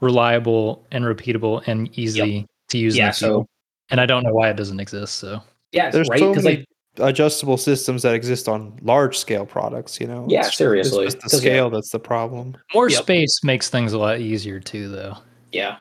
[0.01, 2.95] reliable and repeatable and easy to use.
[2.95, 3.45] in Yeah, so
[3.89, 5.15] and I don't know why it doesn't exist.
[5.17, 5.39] So
[5.71, 6.19] yeah, There's right.
[6.19, 6.65] so Because many like
[6.97, 9.99] adjustable systems that exist on large scale products.
[9.99, 10.25] You know.
[10.29, 11.05] Yeah, It's- seriously.
[11.05, 11.51] It's just the 'Cause, yeah.
[11.51, 12.55] scale that's the problem.
[12.73, 13.01] more Yep.
[13.03, 15.17] space makes things a lot easier too, though.
[15.51, 15.77] yeah,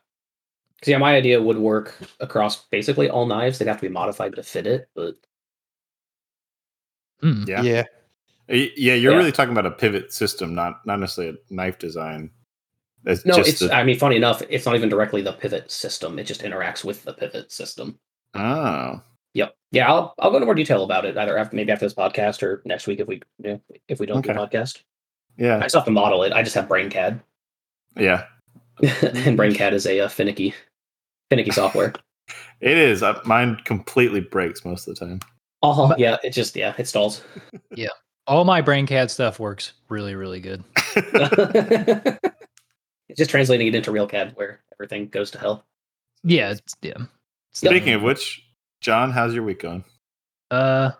[0.77, 3.59] because yeah, my idea would work across basically all knives.
[3.59, 5.15] They'd have to be modified to fit it, but
[7.21, 7.45] Hmm.
[7.47, 7.63] Yeah.
[7.63, 7.85] Yeah.
[8.49, 9.19] Yeah, you're Yeah.
[9.19, 12.31] really talking about a pivot system, not not necessarily a knife design.
[13.05, 13.59] It's no, just it's.
[13.61, 16.19] the- I mean, funny enough, it's not even directly the pivot system.
[16.19, 17.99] It just interacts with the pivot system.
[18.35, 19.01] oh,
[19.35, 19.55] Yep.
[19.71, 22.43] Yeah, I'll I'll go into more detail about it either after maybe after this podcast
[22.43, 23.57] or next week if we yeah,
[23.89, 24.83] if we don't do a podcast.
[25.39, 25.57] Yeah.
[25.57, 26.33] I yeah, still have to model it.
[26.33, 27.21] I just have BrainCAD,
[27.97, 28.25] yeah.
[28.83, 30.55] and BrainCAD is a uh, finicky,
[31.31, 31.93] finicky software.
[32.61, 33.03] It is.
[33.03, 35.19] Uh, mine completely breaks most of the time.
[35.63, 37.23] Oh But- yeah, it just yeah, it stalls.
[37.75, 37.89] Yeah.
[38.29, 40.63] All my BrainCAD stuff works really, really good.
[40.95, 42.21] it's
[43.19, 45.65] just translating it into real CAD where everything goes to hell.
[46.23, 46.93] Yeah, it's, yeah.
[47.51, 47.73] It's Yep.
[47.73, 48.45] Speaking of which,
[48.83, 49.85] Jon, how's your week going?
[50.51, 50.91] Uh,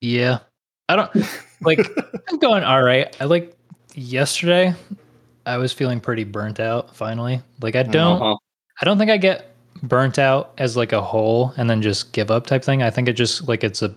[0.00, 0.38] yeah.
[0.88, 1.10] I don't
[1.62, 1.78] like.
[2.30, 3.14] I'm going all right.
[3.20, 3.54] I like
[3.94, 4.74] yesterday.
[5.46, 6.94] I was feeling pretty burnt out.
[6.96, 8.22] Finally, like I don't.
[8.22, 8.36] Uh-huh.
[8.80, 12.30] I don't think I get burnt out as like a whole and then just give
[12.30, 12.82] up type thing.
[12.82, 13.94] I think it just like it's a.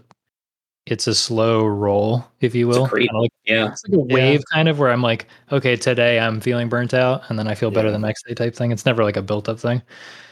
[0.87, 2.87] it's a slow roll, if you will.
[2.87, 3.09] creep.
[3.09, 3.67] Kinda like, Yeah.
[3.71, 4.13] it's like a Yeah.
[4.15, 7.53] wave kind of where I'm like, okay, today I'm feeling burnt out, and then I
[7.55, 8.71] feel better the next day type thing.
[8.71, 9.81] It's never like a built up thing.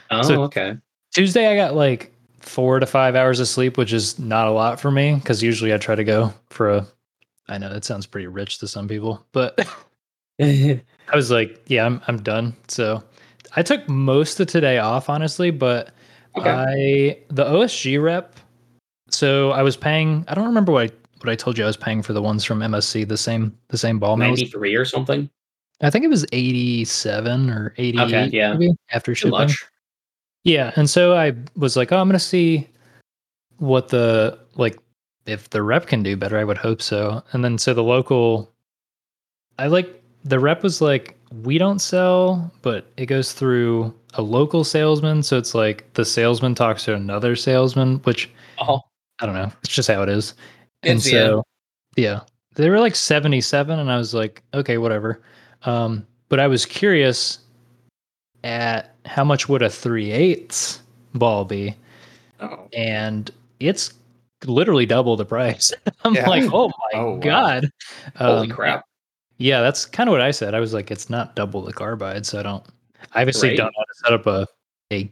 [0.09, 0.75] Oh, So- okay.
[1.13, 2.11] Tuesday I got like
[2.45, 5.73] four to five hours of sleep, which is not a lot for me because usually
[5.73, 6.87] I try to go for a.
[7.47, 9.59] I know that sounds pretty rich to some people, but
[10.41, 10.81] I
[11.13, 12.55] was like, yeah, I'm I'm done.
[12.67, 13.03] So
[13.55, 15.91] I took most of today off, honestly, but
[16.37, 16.49] Okay.
[16.49, 18.35] I the OSG rep.
[19.09, 20.25] So I was paying.
[20.27, 22.43] I don't remember what I what I told you I was paying for the ones
[22.43, 24.39] from MSC, the same the same ball mills.
[24.39, 25.29] 93 or something.
[25.81, 27.99] I think it was eighty seven or eighty.
[27.99, 28.53] Okay, yeah.
[28.53, 29.31] maybe, after Too shipping.
[29.31, 29.65] much.
[30.45, 32.69] Yeah, and so I was like, oh, I'm gonna see
[33.57, 34.77] what the like
[35.25, 36.37] if the rep can do better.
[36.37, 37.23] I would hope so.
[37.33, 38.53] And then so the local,
[39.59, 44.63] I like the rep was like, we don't sell, but it goes through a local
[44.63, 45.23] salesman.
[45.23, 48.29] So it's like the salesman talks to another salesman, which
[48.59, 48.81] Oh,
[49.19, 49.51] I don't know.
[49.63, 50.35] It's just how it is.
[50.83, 51.43] And It's- so,
[51.97, 52.21] yeah,
[52.55, 55.21] they were like 77, and I was like, okay, whatever.
[55.63, 57.39] Um, but I was curious
[58.43, 60.81] at how much would a 3 eighths
[61.13, 61.75] ball be,
[62.39, 62.67] oh.
[62.73, 63.93] and it's
[64.45, 65.73] literally double the price.
[66.03, 66.27] I'm Yeah.
[66.29, 67.19] like, oh my Oh, wow.
[67.21, 67.69] god!
[68.17, 68.85] Holy Um, crap.
[69.37, 70.53] Yeah, that's kind of what I said.
[70.55, 72.63] I was like, it's not double the carbide, so I don't.
[73.13, 73.57] I obviously Right.
[73.57, 74.47] don't know how to set up a
[74.93, 75.11] a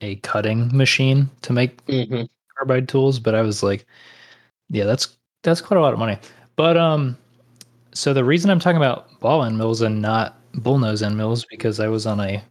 [0.00, 2.24] a cutting machine to make hmm
[2.56, 3.86] carbide tools, but I was like,
[4.70, 6.18] yeah, that's that's quite a lot of money.
[6.56, 7.16] But um,
[7.92, 11.80] so the reason I'm talking about ball end mills and not bullnose end mills because
[11.80, 12.42] I was on a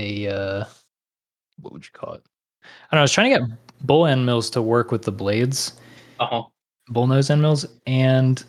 [0.00, 0.64] a uh,
[1.60, 2.22] what would you call it?
[2.62, 3.00] I don't know.
[3.00, 5.74] I was trying to get bull end mills to work with the blades,
[6.18, 6.42] Uh-huh.
[6.90, 8.42] bullnose end mills, and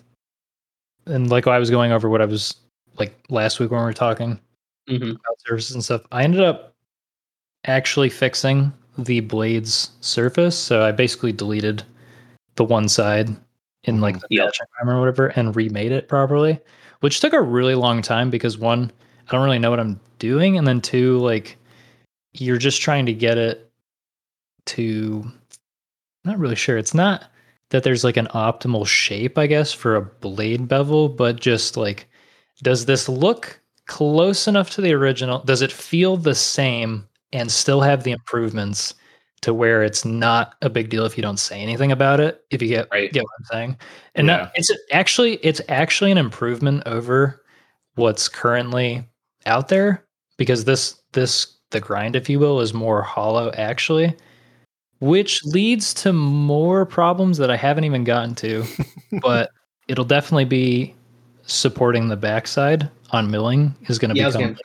[1.05, 2.55] and like I was going over what I was
[2.97, 4.39] like last week when we were talking
[4.87, 6.01] hmm about surfaces and stuff.
[6.11, 6.73] I ended up
[7.65, 10.57] actually fixing the blade's surface.
[10.57, 11.83] So I basically deleted
[12.55, 13.29] the one side
[13.83, 14.45] in like the Yeah.
[14.45, 16.59] patch or whatever and remade it properly,
[16.99, 18.91] which took a really long time because one,
[19.27, 20.57] I don't really know what I'm doing.
[20.57, 21.57] And then two, like
[22.33, 23.69] you're just trying to get it
[24.67, 25.33] to, I'm
[26.23, 26.77] not really sure.
[26.77, 27.25] It's not
[27.71, 32.07] that there's like an optimal shape, I guess, for a blade bevel, but just like,
[32.63, 35.39] does this look close enough to the original?
[35.39, 38.93] Does it feel the same and still have the improvements
[39.41, 42.45] to where it's not a big deal if you don't say anything about it?
[42.51, 43.11] If you get Right.
[43.11, 43.77] get what I'm saying,
[44.15, 44.37] and Yeah.
[44.37, 47.43] not, it's actually it's actually an improvement over
[47.95, 49.09] what's currently
[49.45, 50.05] out there
[50.41, 54.15] because this this the grind, if you will, is more hollow actually,
[54.99, 58.65] which leads to more problems that I haven't even gotten to,
[59.21, 59.51] but
[59.87, 60.95] it'll definitely be
[61.43, 64.57] supporting the backside on milling is going to Yeah, become gonna-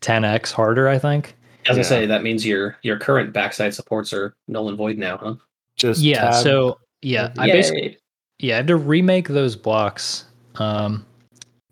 [0.00, 1.34] 10x harder, I think.
[1.68, 1.74] As I Yeah.
[1.74, 5.34] gonna say that means your your current backside supports are null and void now, huh?
[5.74, 7.98] Just yeah, tab- so yeah, I basically
[8.38, 10.26] yeah, I had to remake those blocks.
[10.54, 11.04] Um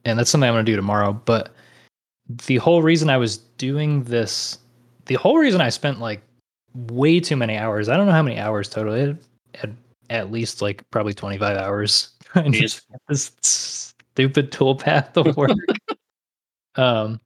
[0.05, 1.55] and that's something I'm going to do tomorrow, but
[2.29, 4.59] the whole reason I was doing this
[5.07, 6.23] the whole reason I spent like
[6.75, 7.89] way too many hours.
[7.89, 8.95] I don't know how many hours total.
[8.95, 9.17] It
[9.55, 9.77] had
[10.11, 15.59] at least like probably 25 hours trying to get this stupid toolpath to work.
[16.77, 17.21] um,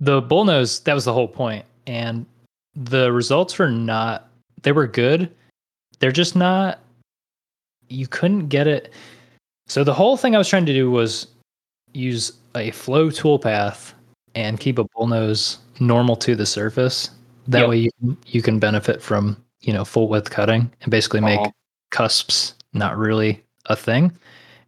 [0.00, 2.24] the bullnose, that was the whole point, and
[2.74, 4.28] the results were not.
[4.62, 5.30] They were good.
[5.98, 6.80] They're just not.
[7.88, 8.92] You couldn't get it.
[9.66, 11.26] So the whole thing I was trying to do was
[11.92, 13.92] use a flow toolpath
[14.34, 17.10] and keep a bullnose normal to the surface.
[17.48, 17.68] That Yep.
[17.68, 21.40] way you can, you can benefit from you know full width cutting and basically make
[21.40, 21.50] Uh-huh.
[21.90, 24.12] cusps not really a thing.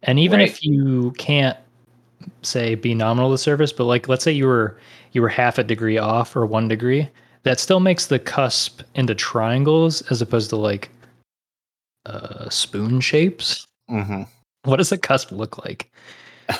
[0.03, 0.49] And even Right.
[0.49, 1.57] if you can't
[2.41, 4.77] say be nominal to the surface, but like let's say you were
[5.11, 7.07] you were half a degree off or one degree,
[7.43, 10.89] that still makes the cusp into triangles as opposed to like
[12.05, 13.65] uh, spoon shapes.
[13.89, 14.27] Mhm.
[14.63, 15.91] What does a cusp look like?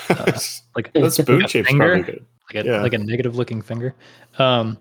[0.08, 0.32] Uh,
[0.76, 1.84] like that spoon like a shape's finger?
[1.94, 2.26] probably good.
[2.54, 2.82] like a Yeah.
[2.82, 3.94] like a negative looking finger.
[4.38, 4.78] Um,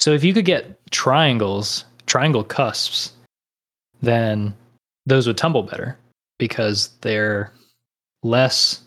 [0.00, 3.12] so if you could get triangles, triangle cusps,
[4.00, 4.54] then
[5.06, 5.96] those would tumble better
[6.38, 7.52] because they're
[8.22, 8.80] less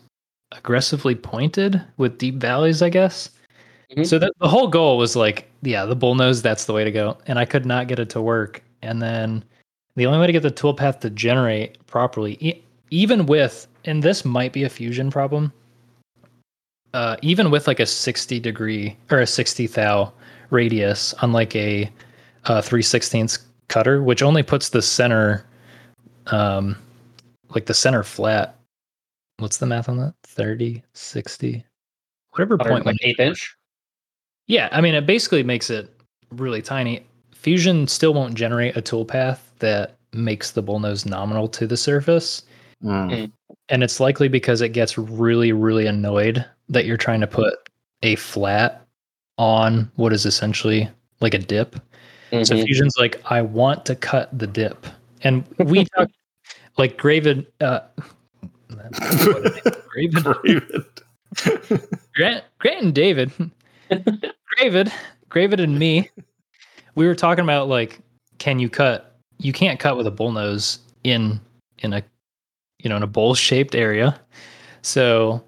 [0.52, 3.30] aggressively pointed with deep valleys, I guess.
[3.96, 4.06] Mhm.
[4.06, 6.90] So that the whole goal was like, yeah, the bull bullnose, that's the way to
[6.90, 7.18] go.
[7.26, 8.62] And I could not get it to work.
[8.82, 9.44] And then
[9.96, 14.24] the only way to get the toolpath to generate properly, e- even with, and this
[14.24, 15.52] might be a fusion problem,
[16.96, 20.10] uh, even with like a 60 degree or a 60 thou
[20.48, 21.92] radius on like a
[22.46, 23.38] uh, 3 16ths
[23.68, 25.44] cutter, which only puts the center,
[26.28, 26.74] um,
[27.50, 28.56] like the center flat.
[29.36, 30.14] What's the math on that?
[30.24, 31.66] 30, 60,
[32.30, 32.86] whatever Butter, point.
[32.86, 33.54] like eighth inch.
[34.46, 35.94] yeah, I mean, it basically makes it
[36.30, 37.04] really tiny.
[37.34, 42.42] Fusion still won't generate a toolpath that makes the bullnose nominal to the surface.
[42.82, 43.30] Mm.
[43.68, 47.54] And it's likely because it gets really, really annoyed that you're trying to put
[48.02, 48.86] a flat
[49.38, 50.88] on what is essentially
[51.20, 51.76] like a dip.
[52.30, 52.64] So Mhm.
[52.64, 54.86] Fusion's like, I want to cut the dip.
[55.22, 56.10] And we talk
[56.76, 57.80] like Graven uh
[59.88, 60.84] Graven Graven.
[62.14, 63.30] Grant Grant and David
[64.58, 64.92] Gravid
[65.28, 66.10] Gravid and me
[66.94, 68.00] we were talking about like
[68.38, 71.40] can you cut you can't cut with a bullnose in
[71.78, 72.02] in a
[72.82, 74.18] you know in a bowl shaped area.
[74.82, 75.42] So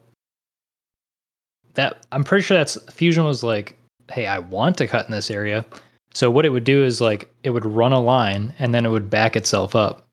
[1.79, 3.79] that I'm pretty sure that's Fusion was like,
[4.11, 5.65] hey, I want to cut in this area.
[6.13, 8.89] So what it would do is like it would run a line and then it
[8.89, 10.05] would back itself up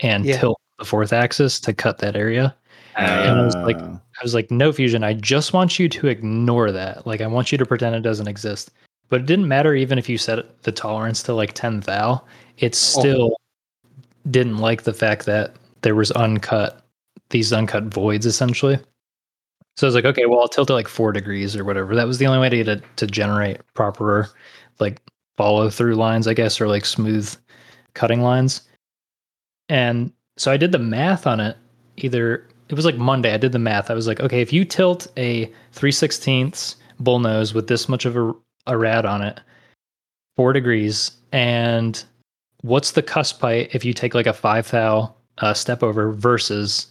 [0.00, 0.36] and Yeah.
[0.38, 2.54] tilt the fourth axis to cut that area.
[2.96, 6.08] And I was like- Uh, I was like, no fusion, I just want you to
[6.08, 7.06] ignore that.
[7.06, 8.70] Like I want you to pretend it doesn't exist.
[9.08, 12.22] But it didn't matter even if you set the tolerance to like 10 thou,
[12.58, 13.36] it still
[14.30, 16.84] didn't like the fact that there was uncut
[17.30, 18.78] these uncut voids essentially.
[19.76, 21.94] So I was like, okay, well I'll tilt it like four degrees or whatever.
[21.94, 24.28] That was the only way to it to generate proper
[24.78, 25.00] like
[25.36, 27.34] follow through lines, I guess, or like smooth
[27.94, 28.62] cutting lines.
[29.68, 31.56] And so I did the math on it.
[31.96, 33.90] Either it was like Monday, I did the math.
[33.90, 38.16] I was like, okay, if you tilt a 3 16ths bullnose with this much of
[38.16, 38.32] a,
[38.66, 39.40] a rad on it,
[40.36, 42.04] four degrees, and
[42.62, 46.88] what's the cusp height if you take like a 5 thou uh, step over versus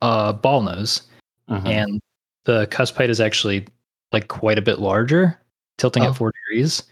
[0.00, 1.02] a ball nose?
[1.52, 1.66] Mhm.
[1.66, 2.00] and
[2.44, 3.66] the cusp height is actually
[4.12, 5.38] like quite a bit larger,
[5.78, 6.10] tilting Oh.
[6.10, 6.82] at four degrees.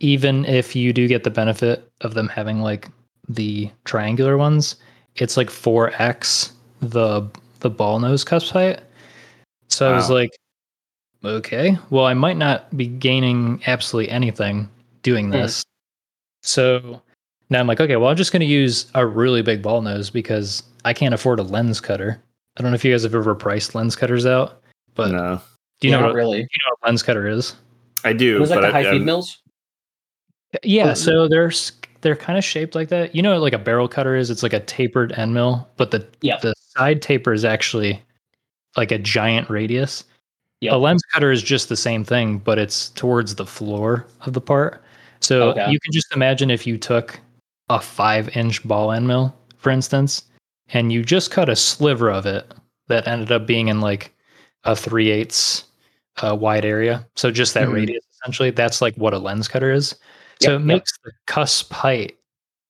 [0.00, 2.88] Even if you do get the benefit of them having like
[3.28, 4.76] the triangular ones,
[5.16, 7.26] it's like four x the
[7.60, 8.80] the ball nose cusp height.
[9.68, 10.30] So I was like,
[11.24, 14.68] okay, well I might not be gaining absolutely anything
[15.02, 15.32] doing Hmm.
[15.32, 15.64] this.
[16.42, 17.00] So
[17.50, 20.10] now I'm like, okay, well I'm just going to use a really big ball nose
[20.10, 22.22] because I can't afford a lens cutter.
[22.56, 24.62] I don't know if you guys have ever priced lens cutters out,
[24.94, 25.40] but no,
[25.80, 26.38] do you Yeah, know what, really?
[26.38, 27.54] do you know what a lens cutter is?
[28.04, 28.36] I do.
[28.36, 29.38] It was like but the high I, feed I'm- mills.
[30.62, 31.52] Yeah, Well, so they're
[32.02, 33.14] they're kind of shaped like that.
[33.14, 34.30] You know, what, like a barrel cutter is.
[34.30, 36.40] It's like a tapered end mill, but the Yep.
[36.42, 38.00] the side taper is actually
[38.76, 40.04] like a giant radius.
[40.60, 40.72] Yep.
[40.72, 44.40] A lens cutter is just the same thing, but it's towards the floor of the
[44.40, 44.82] part.
[45.20, 45.70] So Okay.
[45.70, 47.18] you can just imagine if you took
[47.68, 50.22] a five inch ball end mill, for instance,
[50.68, 52.52] and you just cut a sliver of it
[52.88, 54.14] that ended up being in like
[54.64, 55.64] a three eighths
[56.22, 57.06] uh, wide area.
[57.14, 57.74] So just that Mhm.
[57.74, 59.90] radius, essentially, that's like what a lens cutter is.
[60.40, 60.60] So Yep, it yep.
[60.62, 62.16] makes the cusp height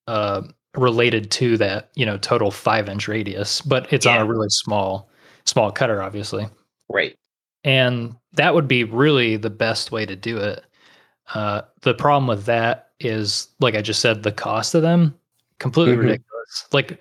[0.08, 0.42] uh,
[0.76, 5.08] related to that, you know, total five inch radius, but it's on a really small,
[5.44, 6.46] small cutter, obviously.
[6.88, 7.16] Right.
[7.64, 10.64] And that would be really the best way to do it.
[11.34, 15.18] Uh, the problem with that is, like I just said, the cost of them
[15.58, 16.00] completely Mhm.
[16.00, 16.66] ridiculous.
[16.72, 17.00] Like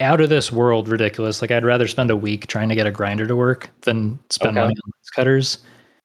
[0.00, 1.40] out of this world ridiculous.
[1.42, 4.56] Like I'd rather spend a week trying to get a grinder to work than spend
[4.56, 4.64] Okay.
[4.64, 5.58] money on lens cutters.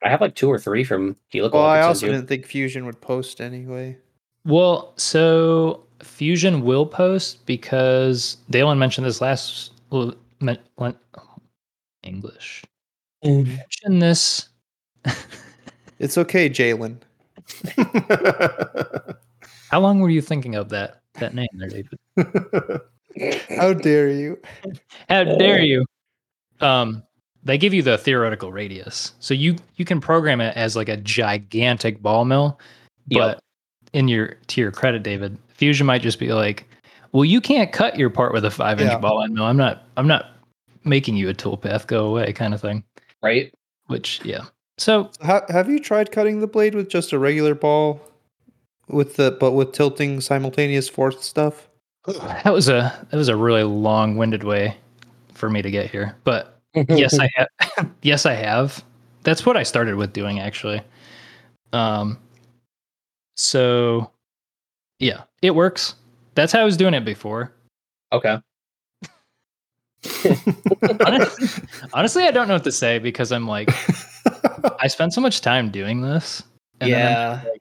[0.04, 1.60] I have like two or three from Helical.
[1.60, 3.96] Well, I also didn't think Fusion would post anyway.
[4.44, 10.94] Well, so Fusion will post because Dalen mentioned this last well, men- len-
[12.04, 12.62] English.
[13.24, 14.48] Mentioned this.
[16.00, 16.98] It's okay, Jalen.
[19.70, 21.98] How long were you thinking of that that name there, David?
[23.56, 24.38] How dare you?
[25.08, 25.84] How dare you?
[26.60, 27.02] Um,
[27.44, 30.96] they give you the theoretical radius, so you you can program it as like a
[30.96, 32.58] gigantic ball mill.
[33.10, 33.40] But Yep.
[33.94, 36.68] in your to your credit, David, Fusion might just be like,
[37.12, 38.98] "Well, you can't cut your part with a five inch Yeah.
[38.98, 39.44] ball end mill.
[39.44, 39.84] I'm not.
[39.96, 40.26] I'm not
[40.84, 41.86] making you a toolpath.
[41.86, 42.82] Go away, kind of thing."
[43.22, 43.52] right.
[43.86, 44.44] Which, yeah.
[44.76, 48.00] So Ha- have you tried cutting the blade with just a regular ball,
[48.88, 51.67] with the but with tilting simultaneous force stuff?
[52.44, 54.76] that was a that was a really long winded way
[55.34, 57.90] for me to get here, but yes, I have.
[58.02, 58.82] yes, I have.
[59.22, 60.80] That's what I started with doing actually.
[61.72, 62.18] Um.
[63.36, 64.10] So,
[64.98, 65.94] yeah, it works.
[66.34, 67.52] That's how I was doing it before.
[68.12, 68.38] Okay.
[71.04, 73.68] Honestly, honestly, I don't know what to say because I'm like,
[74.80, 76.42] I spent so much time doing this.
[76.80, 77.52] and then I'm- yeah.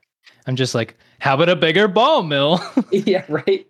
[0.48, 2.60] I'm just like, how about a bigger ball mill?
[2.92, 3.26] yeah.
[3.28, 3.68] Right.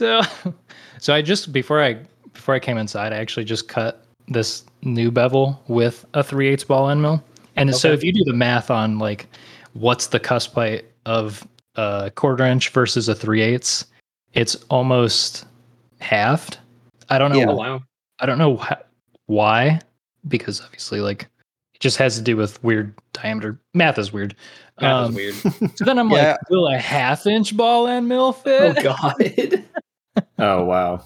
[0.00, 0.22] So,
[0.98, 1.98] so I just before I
[2.32, 6.66] before I came inside, I actually just cut this new bevel with a 3 8
[6.66, 7.22] ball end mill.
[7.56, 9.26] And so if you do the math on like
[9.74, 11.46] what's the cusp height of
[11.76, 13.84] a quarter inch versus a 3 8
[14.32, 15.44] it's almost
[16.00, 16.56] halved.
[17.10, 17.50] I don't know.
[17.50, 17.82] Oh wow.
[18.20, 18.80] I don't know wh-
[19.26, 19.80] why,
[20.28, 21.24] because obviously like
[21.74, 23.60] it just has to do with weird diameter.
[23.74, 24.34] Math is weird.
[24.80, 25.34] Was Um, weird.
[25.76, 26.30] So then I'm Yeah.
[26.40, 28.78] like, will a half inch ball end mill fit?
[28.78, 29.59] Oh god.
[30.40, 31.04] Oh wow.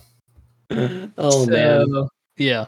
[1.19, 2.09] oh man.
[2.37, 2.67] Yeah,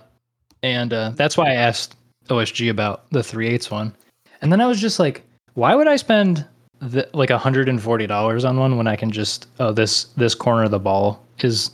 [0.62, 1.97] and uh, that's why I asked
[2.29, 3.95] OSG about the three eighths one,
[4.41, 5.23] and then I was just like,
[5.55, 6.47] why would I spend
[6.81, 10.35] the, like hundred and forty dollars on one when I can just oh this this
[10.35, 11.71] corner of the ball is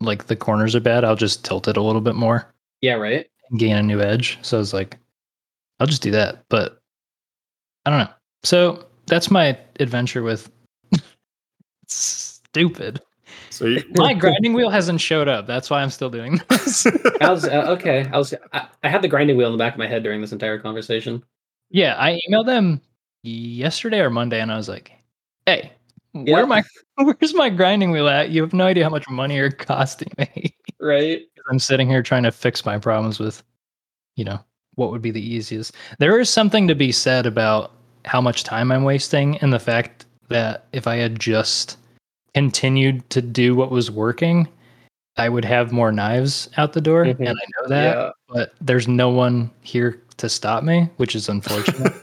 [0.00, 1.04] like the corners are bad.
[1.04, 2.46] I'll just tilt it a little bit more
[2.80, 3.26] Yeah, right.
[3.50, 4.38] and gain a new edge.
[4.42, 4.96] So I was like,
[5.80, 6.44] I'll just do that.
[6.48, 6.80] But
[7.84, 8.12] I don't know.
[8.44, 10.50] So that's my adventure with
[11.88, 13.00] stupid.
[13.50, 15.46] So you, My grinding wheel hasn't showed up.
[15.46, 16.86] That's why I'm still doing this.
[17.20, 18.06] I was uh, okay.
[18.12, 18.34] I was.
[18.52, 20.58] I, I had the grinding wheel in the back of my head during this entire
[20.58, 21.22] conversation.
[21.70, 22.80] yeah, I emailed them
[23.22, 24.92] yesterday or Monday, and I was like,
[25.46, 25.72] "Hey,
[26.14, 26.32] Yeah.
[26.34, 26.62] where my
[26.96, 28.30] where's my grinding wheel at?
[28.30, 30.54] You have no idea how much money you're costing me.
[30.80, 31.22] Right.
[31.50, 33.42] I'm sitting here trying to fix my problems with,
[34.16, 34.38] you know,
[34.74, 35.74] what would be the easiest.
[35.98, 37.72] There is something to be said about
[38.04, 41.78] how much time I'm wasting and the fact that if I had just
[42.34, 44.48] continued to do what was working,
[45.16, 47.04] I would have more knives out the door.
[47.04, 47.18] Mhm.
[47.18, 48.10] And I know that, Yeah.
[48.28, 51.92] but there's no one here to stop me, which is unfortunate.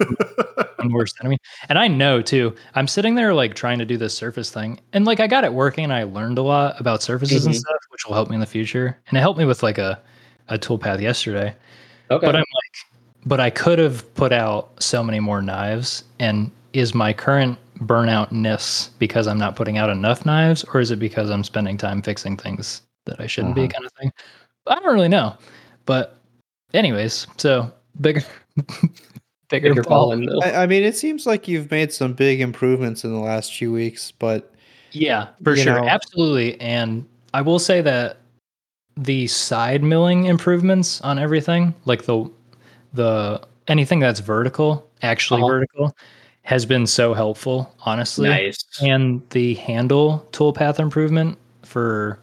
[0.92, 1.36] worst enemy.
[1.68, 2.54] And I know too.
[2.76, 5.52] I'm sitting there like trying to do this surface thing, and like I got it
[5.52, 5.86] working.
[5.86, 7.60] And I learned a lot about surfaces and Mhm.
[7.60, 8.96] stuff, which will help me in the future.
[9.10, 10.00] And it helped me with like a
[10.48, 11.56] a toolpath yesterday.
[12.12, 12.24] Okay.
[12.24, 16.04] But I'm like, but I could have put out so many more knives.
[16.20, 20.98] And is my current burnoutness because I'm not putting out enough knives, or is it
[21.00, 23.72] because I'm spending time fixing things that I shouldn't be, Uh-huh.
[23.74, 24.12] kind of thing?
[24.68, 25.36] I don't really know.
[25.86, 26.18] But
[26.74, 27.72] anyways, so
[28.02, 28.22] bigger,
[29.50, 30.18] bigger, Bigger ball.
[30.18, 33.54] ball I, I mean, it seems like you've made some big improvements in the last
[33.54, 34.52] few weeks, but
[34.92, 35.76] Yeah, for sure.
[35.80, 36.60] know- Absolutely.
[36.62, 38.18] And I will say that
[38.98, 42.32] the side milling improvements on everything, like the
[42.94, 45.50] the anything that's vertical, actually Uh-huh.
[45.50, 45.98] vertical,
[46.46, 48.30] has been so helpful, honestly.
[48.30, 48.64] nice.
[48.82, 52.20] And the handle toolpath improvement for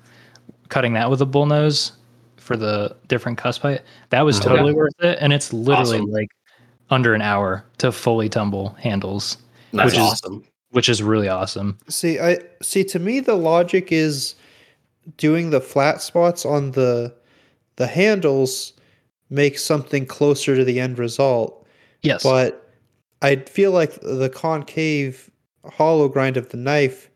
[0.68, 1.93] cutting that with a bullnose
[2.37, 4.49] for the different cusp height, that was Okay.
[4.49, 5.18] totally worth it.
[5.20, 6.11] And it's literally Awesome.
[6.12, 6.29] like
[6.91, 9.39] under an hour to fully tumble handles,
[9.73, 10.23] That's which is-
[10.70, 11.77] which is really awesome.
[11.89, 12.83] see, I see.
[12.85, 14.37] To me, the logic is
[15.18, 17.12] doing the flat spots on the
[17.77, 18.73] the handles
[19.31, 21.66] makes something closer to the end result.
[22.03, 22.23] Yes.
[22.23, 22.72] But
[23.23, 25.31] I feel like the concave
[25.64, 27.09] hollow grind of the knife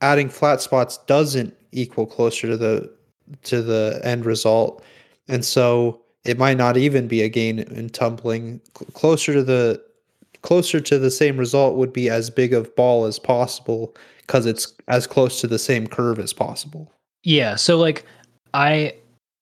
[0.00, 2.92] adding flat spots doesn't equal closer to the
[3.44, 4.82] to the end result.
[5.28, 8.60] And so it might not even be a gain in tumbling.
[8.78, 9.82] C- closer to the
[10.42, 14.72] closer to the same result would be as big of ball as possible because it's
[14.88, 16.92] as close to the same curve as possible.
[17.22, 18.04] Yeah, so like
[18.54, 18.94] I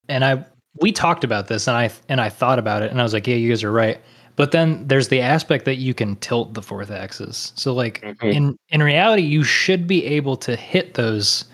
[0.08, 0.44] and I
[0.80, 3.26] we talked about this and I and I thought about it and I was like,
[3.26, 4.00] yeah, you guys are right.
[4.40, 7.52] But then there's the aspect that you can tilt the fourth axis.
[7.56, 8.32] So like Mhm.
[8.34, 11.44] in in reality, you should be able to hit those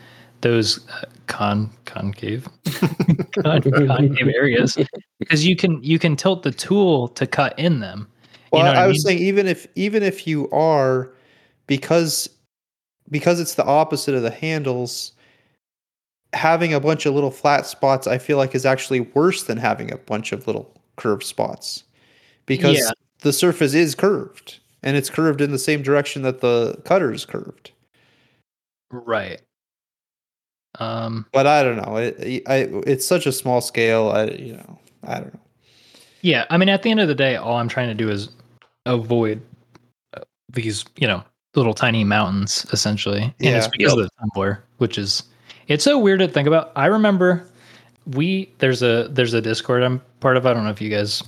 [0.42, 2.48] those uh, con concave
[3.42, 4.78] con, concave areas
[5.18, 8.06] because you can you can tilt the tool to cut in them.
[8.52, 9.18] Well, know what I, I was mean?
[9.18, 11.10] saying even if even if you are
[11.66, 12.30] because
[13.10, 15.10] because it's the opposite of the handles
[16.34, 19.90] having a bunch of little flat spots I feel like is actually worse than having
[19.90, 21.82] a bunch of little curved spots
[22.46, 22.90] because Yeah.
[23.20, 27.24] the surface is curved and it's curved in the same direction that the cutter is
[27.24, 27.72] curved.
[28.90, 29.40] Right.
[30.78, 31.96] Um But I don't know.
[31.96, 34.10] It I it's such a small scale.
[34.10, 35.40] I you know I don't know.
[36.22, 38.30] Yeah, I mean, at the end of the day, all I'm trying to do is
[38.84, 39.40] avoid
[40.16, 40.22] uh,
[40.52, 41.22] these, you know,
[41.54, 43.22] little tiny mountains, essentially.
[43.22, 43.70] And it's Yeah.
[43.76, 45.22] because of the tumbler, which is
[45.68, 46.72] it's so weird to think about.
[46.74, 47.46] I remember
[48.06, 50.46] we there's a there's a Discord I'm part of.
[50.46, 51.22] I don't know if you guys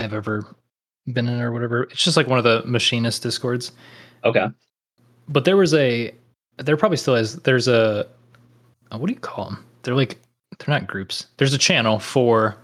[0.00, 0.44] have ever
[1.12, 1.84] been in or whatever.
[1.84, 3.72] It's just like one of the machinist discords.
[4.24, 4.46] Okay.
[5.28, 6.12] But there was a
[6.58, 7.36] there probably still is.
[7.36, 8.06] There's a
[8.90, 9.64] uh, what do you call them?
[9.82, 10.18] They're like
[10.58, 11.26] they're not groups.
[11.36, 12.56] There's a channel for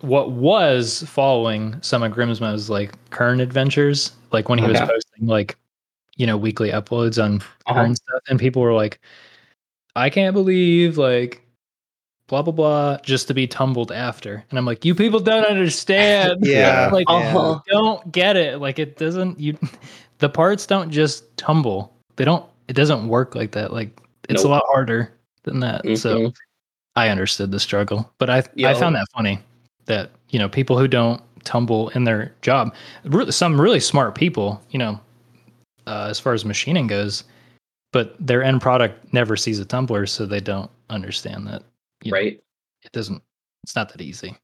[0.00, 5.56] what was following some of Grimsmo's like current adventures, like when he was posting like
[6.16, 7.74] you know weekly uploads on Uh-huh.
[7.74, 9.00] current stuff, and people were like,
[9.94, 11.42] "I can't believe like."
[12.28, 16.40] Blah blah blah, just to be tumbled after, and I'm like, you people don't understand.
[16.44, 16.88] Yeah.
[16.92, 17.60] like Uh-huh.
[17.68, 18.60] don't get it.
[18.60, 19.38] Like it doesn't.
[19.38, 19.56] You,
[20.18, 21.94] the parts don't just tumble.
[22.16, 22.44] They don't.
[22.66, 23.72] It doesn't work like that.
[23.72, 25.12] Like it's a lot harder
[25.44, 25.82] than that.
[25.98, 26.36] So Mhm.
[26.96, 29.38] I understood the struggle, but I I found that funny
[29.84, 32.74] that you know people who don't tumble in their job,
[33.30, 34.98] some really smart people, you know,
[35.86, 37.22] uh, as far as machining goes,
[37.92, 41.62] but their end product never sees a tumbler, so they don't understand that
[42.06, 42.40] you know, right.
[42.82, 43.22] it doesn't.
[43.62, 44.36] It's not that easy.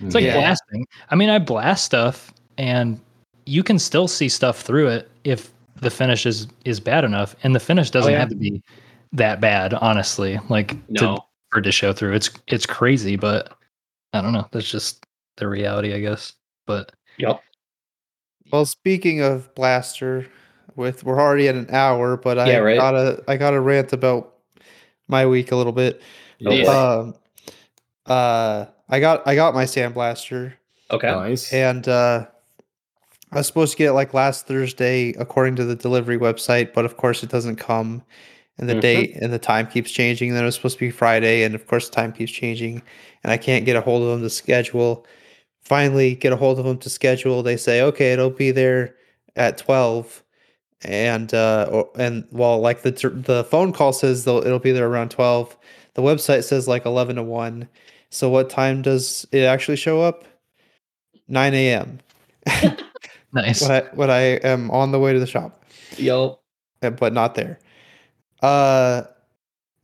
[0.00, 0.34] It's like Yeah.
[0.34, 0.86] blasting.
[1.10, 3.00] I mean, I blast stuff, and
[3.46, 7.54] you can still see stuff through it if the finish is is bad enough, and
[7.54, 8.20] the finish oh, doesn't Oh, yeah.
[8.20, 8.62] have to be
[9.12, 10.38] that bad, honestly.
[10.48, 11.24] Like to, No.
[11.50, 12.14] for it to show through.
[12.14, 13.52] It's it's crazy, but
[14.12, 14.48] I don't know.
[14.52, 15.04] That's just
[15.36, 16.34] the reality, I guess.
[16.66, 17.40] But Yep.
[18.52, 20.26] Well, speaking of Blaster,
[20.76, 22.76] with we're already at an hour, but I right.
[22.76, 24.34] gotta I gotta rant about
[25.08, 26.00] my week a little bit.
[26.50, 26.68] Yeah.
[26.70, 27.14] Um,
[28.06, 30.54] uh, I got I got my Sandblaster,
[30.90, 31.10] Okay.
[31.10, 31.52] Nice.
[31.52, 32.26] and uh,
[33.30, 36.84] I was supposed to get it like last Thursday, according to the delivery website, but
[36.84, 38.02] of course it doesn't come,
[38.58, 38.80] and the Mhm.
[38.80, 40.28] date and the time keeps changing.
[40.30, 42.82] And then it was supposed to be Friday, and of course the time keeps changing,
[43.22, 45.06] and I can't get a hold of them to schedule.
[45.62, 47.42] Finally, get a hold of them to schedule.
[47.42, 48.96] They say, okay, it'll be there
[49.36, 50.22] at twelve,
[50.84, 55.10] and uh, and well, like the the phone call says they'll it'll be there around
[55.12, 55.56] twelve.
[55.94, 57.68] The website says like eleven to one.
[58.10, 60.24] So what time does it actually show up?
[61.28, 61.98] Nine a.m.
[63.32, 63.62] nice.
[63.62, 65.64] when I when I am on the way to the shop,
[65.96, 66.38] Yo.
[66.82, 67.58] uh, but not there.
[68.42, 69.02] Uh,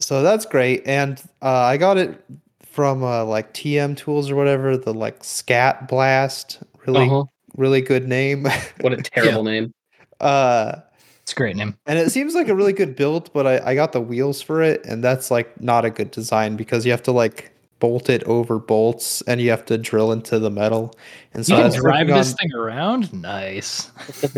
[0.01, 2.23] so that's great, and uh, I got it
[2.65, 4.77] from uh, like TM Tools or whatever.
[4.77, 7.25] The like Skat Blast, really Uh-huh.
[7.57, 8.47] really good name.
[8.81, 9.73] What a terrible name.
[10.21, 10.77] uh,
[11.29, 11.77] It's a great name.
[11.85, 14.63] and it seems like a really good build, but I I got the wheels for
[14.63, 18.25] it, and that's like not a good design because you have to like bolt it
[18.25, 20.95] over bolts, and you have to drill into the metal,
[21.35, 23.13] and so You can drive this on- thing around.
[23.13, 23.91] Nice.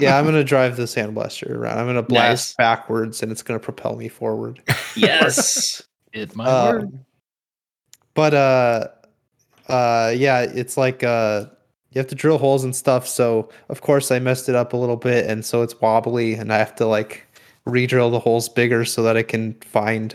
[0.00, 1.78] yeah, I'm gonna drive the sandblaster around.
[1.78, 2.54] I'm gonna blast Nice.
[2.56, 4.60] backwards, and it's gonna propel me forward.
[4.96, 5.84] Yes.
[6.12, 6.82] It might work.
[6.82, 7.04] Um,
[8.14, 8.88] but uh,
[9.68, 11.46] uh, yeah, it's like uh,
[11.94, 13.06] you have to drill holes and stuff.
[13.06, 16.52] So of course I messed it up a little bit, and so it's wobbly, and
[16.52, 17.26] I have to like
[17.64, 20.14] re-drill the holes bigger so that I can find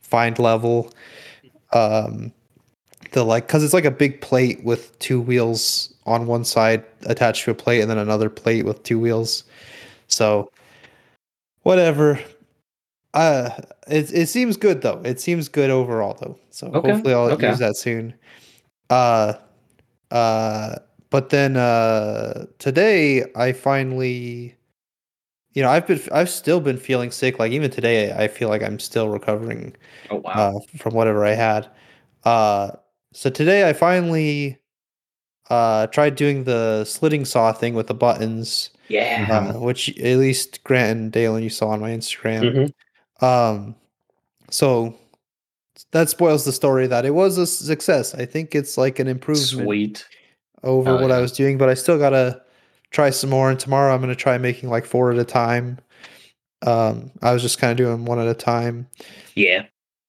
[0.00, 0.92] find level.
[1.72, 2.32] Um,
[3.12, 7.44] the like because it's like a big plate with two wheels on one side attached
[7.44, 9.44] to a plate, and then another plate with two wheels.
[10.08, 10.50] So
[11.62, 12.18] whatever.
[13.12, 13.50] Uh
[13.86, 15.00] it it seems good though.
[15.04, 16.38] It seems good overall though.
[16.50, 17.50] So Okay, hopefully I'll okay.
[17.50, 18.14] use that soon.
[18.90, 19.34] Uh
[20.10, 20.76] uh
[21.14, 24.56] but then uh today I finally
[25.52, 28.64] you know, I've been I've still been feeling sick like even today I feel like
[28.64, 29.76] I'm still recovering
[30.10, 30.32] Oh wow.
[30.32, 31.70] uh from whatever I had.
[32.24, 32.72] Uh
[33.12, 34.58] so today I finally
[35.50, 39.52] uh tried doing the slitting saw thing with the buttons yeah.
[39.54, 42.72] uh, which at least Grant and Deylan you saw on my Instagram.
[43.22, 43.24] Mhm.
[43.24, 43.76] Um,
[44.50, 44.98] so
[45.92, 48.16] that spoils the story that it was a success.
[48.16, 50.04] I think it's like an improvement Sweet.
[50.64, 52.42] Over Hell what I was doing, but I still gotta
[52.90, 53.50] try some more.
[53.50, 55.78] And tomorrow I'm gonna try making like four at a time.
[56.66, 58.88] Um, I was just kind of doing one at a time,
[59.34, 59.66] Yeah.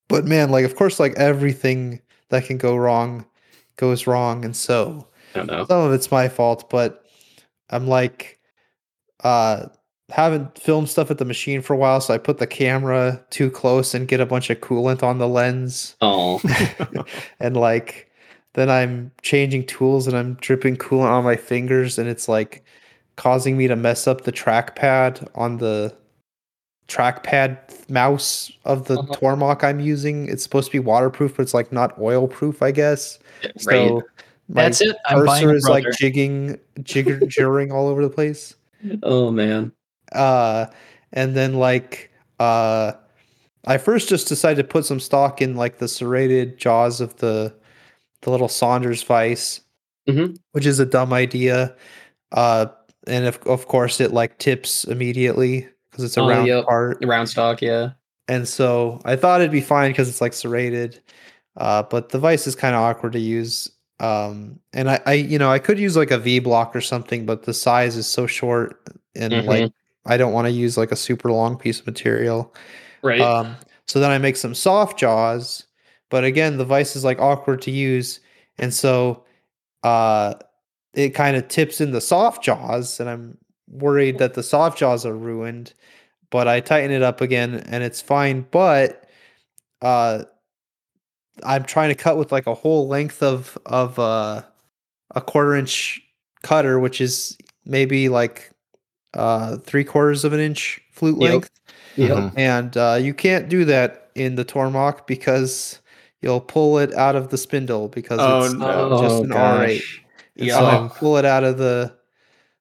[0.07, 3.25] but man, like of course, like everything that can go wrong
[3.75, 5.65] goes wrong, and so I don't know.
[5.65, 7.05] some of it's my fault, but
[7.69, 8.39] I'm like
[9.23, 9.67] uh
[10.11, 13.49] haven't filmed stuff at the machine for a while, so I put the camera too
[13.51, 15.95] close and get a bunch of coolant on the lens.
[15.99, 16.39] Oh.
[17.39, 18.09] and like
[18.55, 22.63] then I'm changing tools and I'm dripping coolant on my fingers and it's like
[23.17, 25.95] causing me to mess up the trackpad on the
[26.87, 29.13] trackpad mouse of the Uh-huh.
[29.13, 30.27] Tormach I'm using.
[30.29, 33.19] It's supposed to be waterproof, but it's like not oil proof, I guess.
[33.43, 33.61] Right.
[33.61, 34.03] So
[34.47, 34.95] my That's it.
[35.05, 38.55] I'm cursor is like jigging, jigger, jittering all over the place.
[39.03, 39.71] Oh man.
[40.11, 40.67] Uh,
[41.13, 42.93] and then like uh,
[43.65, 47.53] I first just decided to put some stock in like the serrated jaws of the
[48.25, 49.61] the little Saunders vice,
[50.09, 50.37] Mhm.
[50.51, 51.73] which is a dumb idea.
[52.33, 52.65] Uh,
[53.07, 56.65] and of of course it like tips immediately because it's a Oh, round yep.
[56.65, 56.97] part.
[57.05, 57.61] Round stock.
[57.61, 57.91] Yeah.
[58.27, 60.99] And so I thought it'd be fine because it's like serrated.
[61.55, 63.69] Uh, but the vice is kind of awkward to use.
[64.01, 67.25] Um, and I, I, you know, I could use like a V block or something,
[67.25, 68.81] but the size is so short
[69.15, 69.45] and Mhm.
[69.45, 69.71] like
[70.07, 72.53] I don't want to use like a super long piece of material.
[73.03, 73.21] Right.
[73.21, 73.55] Um,
[73.87, 75.63] so then I make some soft jaws,
[76.09, 78.19] but again, the vice is like awkward to use.
[78.57, 79.23] And so
[79.83, 80.35] uh,
[80.93, 83.37] it kind of tips in the soft jaws, and I'm
[83.67, 85.73] worried that the soft jaws are ruined.
[86.31, 88.45] But I tighten it up again, and it's fine.
[88.51, 89.07] But
[89.81, 90.23] uh,
[91.43, 94.41] I'm trying to cut with like a whole length of of uh,
[95.15, 96.01] a quarter inch
[96.43, 98.51] cutter, which is maybe like
[99.13, 101.31] uh, three quarters of an inch flute Yep.
[101.31, 101.49] length
[101.95, 102.11] yep.
[102.17, 102.33] Mhm.
[102.37, 105.79] and uh, you can't do that in the Tormach because
[106.25, 108.67] you'll pull it out of the spindle because Oh, it's no.
[108.67, 109.81] uh, just an R8.
[110.37, 110.89] And so I Yeah.
[110.95, 111.95] pull it out of the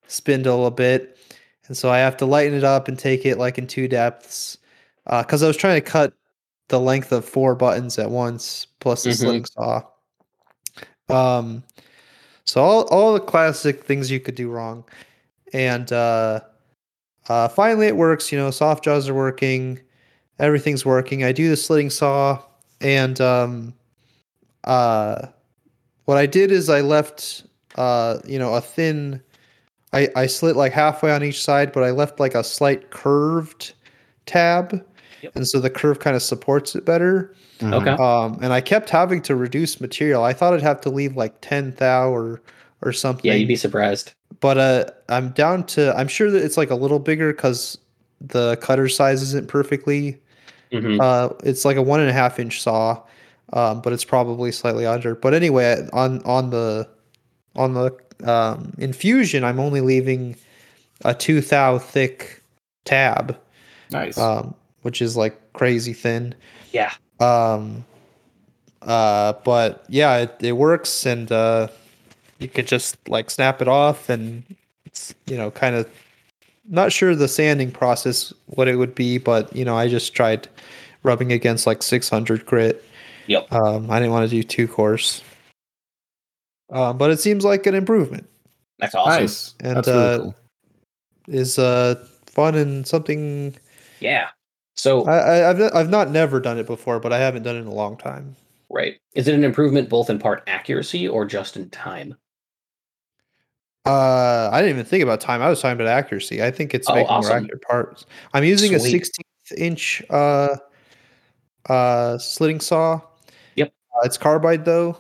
[0.06, 1.18] spindle a bit,
[1.66, 4.58] and so I have to lighten it up and take it like in two depths
[5.06, 6.12] because I was trying to cut
[6.68, 9.14] the length of four buttons at once plus the Mhm.
[9.14, 9.82] slitting saw.
[11.08, 11.64] Um,
[12.44, 14.84] so all all the classic things you could do wrong,
[15.54, 16.40] and uh,
[17.28, 18.30] uh, finally it works.
[18.30, 19.80] You know, soft jaws are working.
[20.40, 21.22] everything's working.
[21.24, 22.42] I do the slitting saw,
[22.84, 23.74] and um,
[24.64, 25.26] uh,
[26.04, 27.44] what I did is I left
[27.76, 29.20] uh, you know, a thin.
[29.92, 33.72] I I slit like halfway on each side, but I left like a slight curved
[34.26, 34.84] tab,
[35.22, 35.32] Yep.
[35.36, 37.34] and so the curve kind of supports it better.
[37.60, 37.72] Mhm.
[37.74, 37.90] Okay.
[38.02, 40.22] Um, and I kept having to reduce material.
[40.24, 42.40] I thought I'd have to leave like ten thou or
[42.82, 43.24] or something.
[43.24, 44.12] Yeah, you'd be surprised.
[44.40, 45.96] but uh, I'm down to.
[45.96, 47.78] I'm sure that it's like a little bigger because
[48.20, 50.20] the cutter size isn't perfectly.
[50.80, 53.00] Hmm Uh, it's like a one and a half inch saw,
[53.52, 55.14] um, but it's probably slightly under.
[55.14, 56.88] But anyway, on on the
[57.56, 60.36] on the um, in Fusion, I'm only leaving
[61.04, 62.42] a two thou thick
[62.84, 63.36] tab,
[63.90, 64.16] Nice.
[64.18, 66.34] um, which is like crazy thin.
[66.72, 66.92] Yeah.
[67.20, 67.84] Um.
[68.82, 69.34] Uh.
[69.44, 71.68] But yeah, it, it works, and uh,
[72.38, 74.42] you could just like snap it off, and
[74.86, 75.88] it's you know kind of
[76.68, 80.48] not sure the sanding process what it would be, but you know I just tried
[81.02, 82.84] rubbing against like 600 grit.
[83.26, 83.52] Yep.
[83.52, 83.90] Um.
[83.90, 85.22] I didn't want to do too coarse.
[86.70, 86.98] Um.
[86.98, 88.28] But it seems like an improvement.
[88.78, 89.22] That's awesome.
[89.22, 89.54] nice.
[89.60, 90.34] And, That's really uh, cool.
[91.28, 93.54] Is uh fun and something
[94.00, 94.28] Yeah.
[94.76, 97.60] So I, I I've I've not never done it before, but I haven't done it
[97.60, 98.36] in a long time.
[98.68, 102.16] right, is it an improvement both in part accuracy or just in time?
[103.86, 105.42] Uh, I didn't even think about time.
[105.42, 106.42] I was talking about accuracy.
[106.42, 108.06] I think it's Oh, making more accurate parts.
[108.32, 108.92] I'm using a Sweet.
[108.92, 110.56] 16th inch uh
[111.68, 113.00] uh slitting saw.
[113.56, 113.72] Yep.
[113.94, 114.96] Uh, it's carbide though.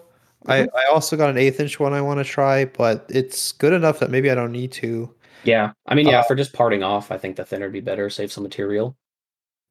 [0.46, 0.68] I Mhm.
[0.76, 4.00] I also got an eighth inch one I want to try, but it's good enough
[4.00, 5.14] that maybe I don't need to.
[5.44, 5.72] Yeah.
[5.86, 8.10] I mean, yeah, Uh, for just parting off, I think the thinner would be better,
[8.10, 8.96] save some material.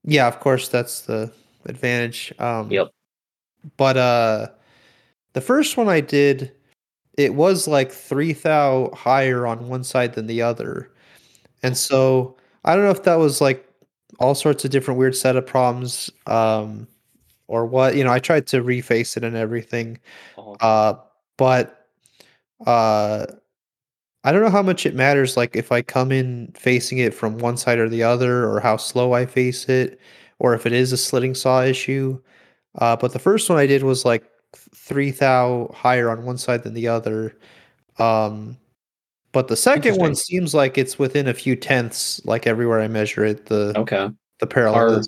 [0.04, 1.32] Yeah, of course that's the
[1.66, 2.34] advantage.
[2.40, 2.90] Um Yep.
[3.78, 4.48] But uh
[5.34, 6.52] the first one I did
[7.18, 10.92] it was like 3 thou higher on one side than the other.
[11.64, 13.68] And so I don't know if that was like
[14.20, 16.88] all sorts of different weird set of problems um
[17.48, 17.96] or what.
[17.96, 20.00] You know, I tried to reface it and everything.
[20.38, 20.96] Oh, Uh
[21.38, 21.88] but
[22.68, 23.26] uh
[24.24, 27.38] I don't know how much it matters like if I come in facing it from
[27.40, 30.00] one side or the other or how slow I face it
[30.40, 32.20] or if it is a slitting saw issue.
[32.80, 36.64] Uh but the first one I did was like 3 thou higher on one side
[36.64, 37.38] than the other.
[38.00, 38.58] Um
[39.32, 43.26] but the second one seems like it's within a few tenths like everywhere I measure
[43.26, 44.10] it the okay.
[44.40, 45.02] the parallel Are,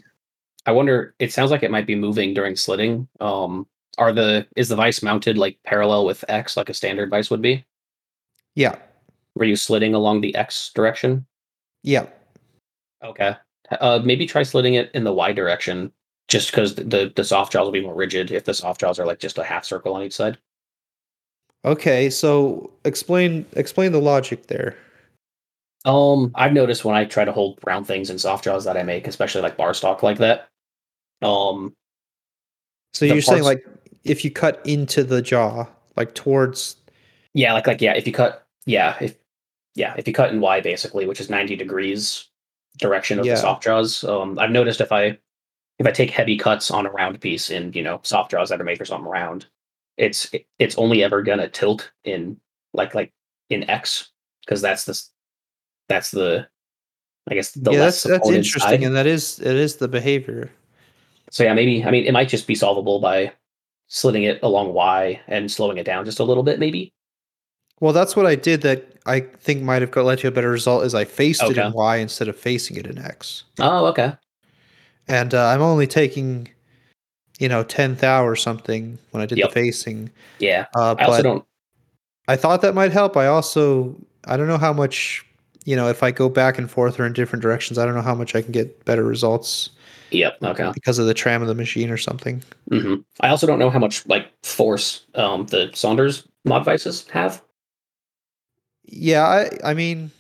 [0.66, 1.14] I wonder.
[1.20, 3.08] It sounds like it might be moving during slitting.
[3.20, 3.68] Um,
[3.98, 7.42] are the is the vice mounted like parallel with X, like a standard vice would
[7.42, 7.64] be?
[8.56, 8.76] Yeah.
[9.36, 11.26] Were you slitting along the X direction?
[11.84, 12.08] Yeah.
[13.04, 13.36] Okay.
[13.80, 15.92] Uh, maybe try slitting it in the Y direction,
[16.28, 19.06] just because the the soft jaws will be more rigid if the soft jaws are
[19.06, 20.38] like just a half circle on each side.
[21.64, 24.76] Okay, so explain explain the logic there.
[25.84, 28.84] Um, I've noticed when I try to hold round things in soft jaws that I
[28.84, 30.48] make, especially like bar stock like that.
[31.22, 31.74] Um,
[32.94, 33.66] So you're saying like
[34.04, 35.66] if you cut into the jaw,
[35.96, 36.78] like towards
[37.34, 39.16] yeah, like like yeah, if you cut, yeah, if
[39.76, 42.30] yeah, if you cut in Y basically, which is ninety degrees
[42.78, 43.36] direction of Yeah.
[43.36, 44.04] the soft jaws.
[44.04, 45.18] Um, I've noticed if I
[45.80, 48.62] if I take heavy cuts on a round piece in you know soft jaws that
[48.62, 49.48] are made for something round,
[49.98, 52.38] it's it's only ever gonna tilt in
[52.74, 53.14] like like
[53.50, 54.12] in X
[54.46, 55.02] because that's the
[55.90, 56.48] that's the
[57.30, 58.84] I guess the yeah, less that's that's interesting, side.
[58.84, 60.52] and that is it is the behavior.
[61.32, 63.34] So yeah, maybe I mean it might just be solvable by
[63.88, 66.94] slitting it along Y and slowing it down just a little bit, maybe.
[67.82, 68.62] Well, that's what I did.
[68.62, 70.86] That I think might have got led to a better result.
[70.86, 74.14] Is I faced it in Y instead of facing it in X, Oh, okay.
[75.08, 76.48] And uh, I'm only taking,
[77.40, 79.50] you know, ten thou or something when I did Yep.
[79.50, 80.10] the facing.
[80.40, 80.66] Yeah.
[80.76, 81.46] Uh, I also don't
[82.28, 83.16] I thought that might help.
[83.18, 83.96] I also
[84.26, 85.26] I don't know how much
[85.66, 87.78] you know if I go back and forth or in different directions.
[87.78, 89.70] I don't know how much I can get better results
[90.12, 90.38] Yep.
[90.44, 90.72] Okay.
[90.74, 92.44] because of the tram of the machine or something.
[92.70, 97.42] hmm I also don't know how much like force um the Saunders mod vices have.
[98.86, 100.12] Yeah, I I mean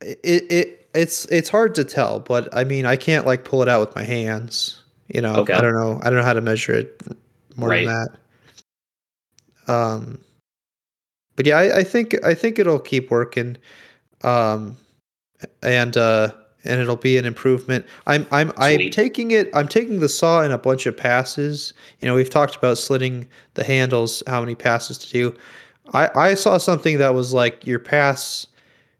[0.00, 3.68] it it it's it's hard to tell, but I mean I can't like pull it
[3.68, 4.80] out with my hands.
[5.08, 5.52] You know, Okay.
[5.54, 6.00] I don't know.
[6.02, 7.02] I don't know how to measure it
[7.56, 7.86] more Right.
[7.86, 8.08] than
[9.66, 9.72] that.
[9.72, 10.18] Um
[11.36, 13.56] but yeah, I, I think I think it'll keep working.
[14.22, 14.76] Um
[15.62, 16.32] and uh
[16.64, 17.84] and it'll be an improvement.
[18.06, 21.72] I'm I'm I'm taking it I'm taking the saw in a bunch of passes.
[22.00, 25.34] You know, we've talked about slitting the handles, how many passes to do.
[25.94, 28.46] I I saw something that was like your pass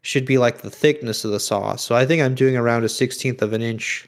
[0.03, 1.75] should be like the thickness of the saw.
[1.75, 4.07] So I think I'm doing around a sixteenth of an inch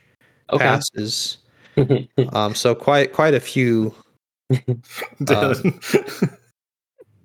[0.52, 0.64] Okay.
[0.64, 1.38] passes.
[2.34, 3.94] Um so quite quite a few
[5.22, 5.74] Deylan.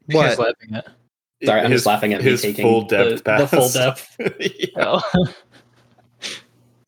[0.07, 0.87] what Um, laughing at.
[1.45, 4.17] Sorry, I'm His- just laughing at me his taking full depth the, the full depth.
[4.41, 4.67] Yeah.
[4.79, 5.03] Oh.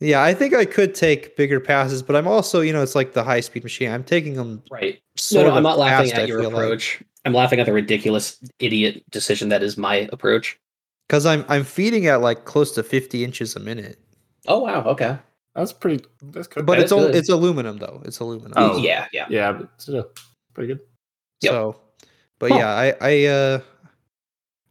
[0.00, 3.12] Yeah, I think I could take bigger passes, but I'm also, you know, it's like
[3.12, 3.88] the high speed machine.
[3.90, 5.00] I'm taking them Right.
[5.16, 6.58] sort no, no, I'm not laughing fast, at your feel like.
[6.58, 7.00] approach.
[7.24, 10.58] I'm laughing at the ridiculous idiot decision that is my approach.
[11.12, 13.98] Because I'm I'm feeding at like close to 50 inches a minute.
[14.48, 15.18] Oh wow, okay.
[15.54, 16.02] That's pretty.
[16.22, 16.64] That's good.
[16.64, 17.14] But That it's all, good.
[17.14, 18.00] it's aluminum though.
[18.06, 18.54] It's aluminum.
[18.56, 18.78] Oh.
[18.78, 19.26] Yeah, yeah.
[19.28, 20.08] yeah, but still
[20.54, 20.80] pretty good.
[21.42, 21.50] Yep.
[21.52, 21.76] So,
[22.38, 22.56] but Huh.
[22.56, 23.60] yeah, I I uh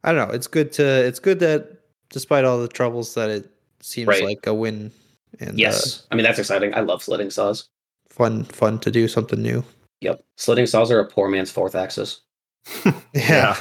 [0.03, 0.33] I don't know.
[0.33, 1.77] It's good to it's good that
[2.09, 3.47] despite all the troubles that it
[3.79, 4.23] seems Right.
[4.23, 4.91] like a win
[5.39, 6.07] and uh, Yes.
[6.09, 6.73] I mean that's exciting.
[6.73, 7.69] I love slitting saws.
[8.09, 9.63] fun fun to do something new.
[10.01, 10.23] Yep.
[10.37, 12.21] Slitting saws are a poor man's fourth axis.
[13.13, 13.57] Yeah.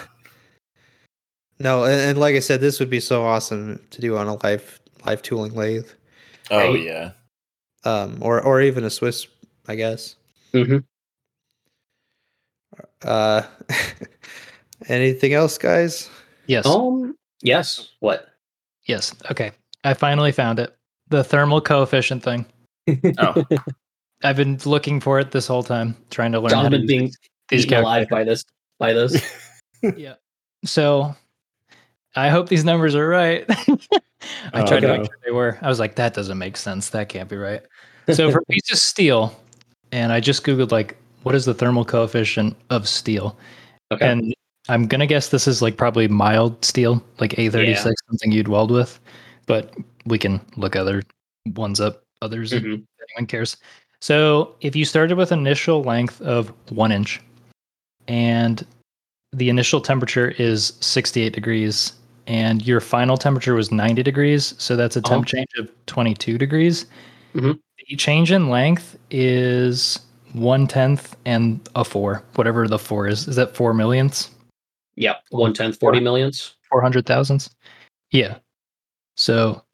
[1.60, 4.34] No, and, and like I said, this would be so awesome to do on a
[4.42, 5.88] live live tooling lathe,
[6.50, 6.82] Oh Right.
[6.82, 7.10] yeah.
[7.84, 9.26] um, or or even a Swiss,
[9.68, 10.16] I guess.
[10.54, 10.78] Mm-hmm.
[13.02, 13.42] Uh,
[14.88, 16.08] anything else, guys?
[16.46, 16.66] Yes.
[16.66, 17.90] Um yes.
[18.00, 18.28] What?
[18.86, 19.14] Yes.
[19.30, 19.52] Okay.
[19.84, 20.74] I finally found it.
[21.08, 22.46] The thermal coefficient thing.
[23.18, 23.44] Oh,
[24.24, 27.12] I've been looking for it this whole time, trying to learn how to been being
[27.48, 28.44] these eaten alive by this
[28.78, 29.22] by this.
[29.96, 30.14] Yeah.
[30.64, 31.14] So
[32.16, 33.44] I hope these numbers are right.
[34.52, 35.58] I Oh, tried to make sure they were.
[35.62, 36.90] I was like, that doesn't make sense.
[36.90, 37.62] That can't be right.
[38.12, 39.40] So for a piece of steel,
[39.92, 43.38] and I just Googled like, what is the thermal coefficient of steel?
[43.92, 44.08] Okay.
[44.08, 44.34] And
[44.68, 47.92] I'm gonna guess this is like probably mild steel, like A36, Yeah.
[48.08, 48.98] something you'd weld with.
[49.46, 49.74] But
[50.06, 51.02] we can look other
[51.54, 52.84] ones up, others if Mhm.
[53.16, 53.56] anyone cares.
[54.00, 57.20] So if you started with initial length of one inch,
[58.08, 58.66] and
[59.32, 61.92] the initial temperature is 68 degrees,
[62.30, 65.24] and your final temperature was 90 degrees, so that's a temp Oh.
[65.24, 66.86] change of 22 degrees.
[67.34, 67.58] Mhm.
[67.88, 69.98] The change in length is
[70.32, 73.26] one tenth and a four, whatever the four is.
[73.26, 74.30] Is that four millionths?
[74.94, 75.22] Yep.
[75.30, 76.54] One tenth, forty millions.
[76.70, 77.50] Four hundred thousandths?
[78.12, 78.36] Yeah.
[79.16, 79.64] So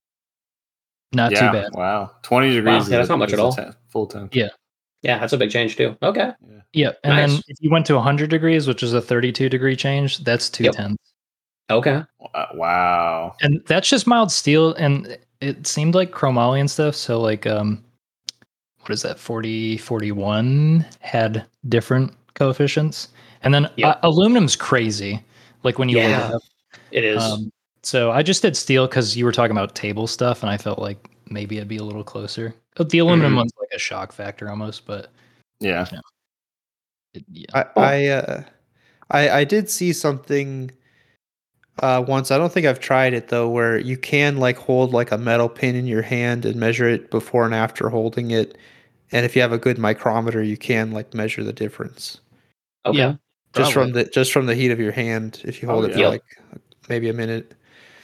[1.12, 1.40] not yeah.
[1.40, 1.72] too bad.
[1.74, 2.88] Wow, twenty degrees.
[2.88, 3.52] Yeah, that's is- not much at all.
[3.52, 4.34] ten- full temp.
[4.34, 4.48] Yeah.
[5.02, 5.94] Yeah, that's a big change too.
[6.02, 6.32] Okay.
[6.48, 6.60] Yeah.
[6.72, 6.92] Yeah.
[7.04, 10.48] And then if you went to 100 degrees, which is a 32 degree change, that's
[10.48, 10.74] two Yep.
[10.74, 11.12] tenths.
[11.70, 12.02] Okay.
[12.54, 13.34] Wow.
[13.40, 17.82] and that's just mild steel and it seemed like chromoly and stuff so like um
[18.80, 23.08] what is that 40 41 had different coefficients
[23.42, 23.90] and then Yeah.
[23.90, 25.20] uh, aluminum's crazy
[25.64, 26.28] like when you load Yeah.
[26.28, 26.42] it up
[26.92, 27.22] It is.
[27.22, 27.50] um,
[27.82, 30.78] so i just did steel because you were talking about table stuff and i felt
[30.78, 33.36] like maybe it'd be a little closer the aluminum Mhm.
[33.38, 35.10] one's like a shock factor almost but
[35.60, 35.86] Yeah.
[37.14, 38.42] it, yeah I I, uh,
[39.10, 40.70] I I did see something
[41.82, 42.30] uh, once.
[42.30, 45.48] I don't think I've tried it though, where you can like hold like a metal
[45.48, 48.56] pin in your hand and measure it before and after holding it.
[49.12, 52.20] And if you have a good micrometer, you can like measure the difference
[52.84, 52.98] okay.
[52.98, 53.14] yeah.
[53.54, 55.40] just from the just from the heat of your hand.
[55.44, 56.04] If you hold Oh, it yeah.
[56.06, 56.22] for like
[56.88, 57.52] maybe a minute.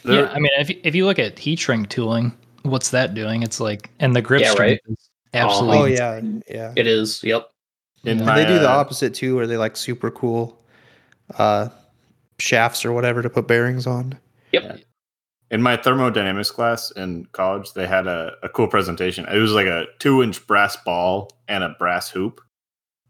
[0.05, 3.15] There- yeah i mean if, you- if you look at heat shrink tooling what's that
[3.15, 4.93] doing it's like and the grip Yeah, strength right.
[4.99, 6.20] is absolutely Oh yeah,
[6.51, 6.73] yeah.
[6.74, 7.23] It is.
[7.23, 7.49] Yep.
[8.05, 8.28] In Yeah.
[8.28, 10.61] And they do the opposite too, where they like super cool
[11.39, 11.69] uh,
[12.43, 14.19] shafts or whatever to put bearings on.
[14.52, 14.81] Yep.
[15.51, 19.24] in my thermodynamics class in college, they had a, a cool presentation.
[19.27, 22.40] It was like a two inch brass ball and a brass hoop.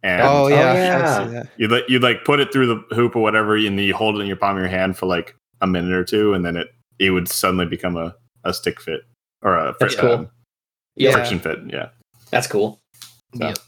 [0.05, 1.43] And oh yeah, I've yeah.
[1.57, 4.17] you'd like you'd like put it through the hoop or whatever, and then you hold
[4.17, 6.57] it in your palm of your hand for like a minute or two, and then
[6.57, 6.69] it
[6.99, 8.15] it would suddenly become a,
[8.45, 9.03] a stick fit
[9.43, 10.13] or a That's fri- cool.
[10.13, 10.31] um,
[10.97, 11.13] Yeah.
[11.13, 11.59] friction fit.
[11.69, 11.89] Yeah.
[12.31, 12.81] That's cool.
[13.37, 13.59] So- Yep.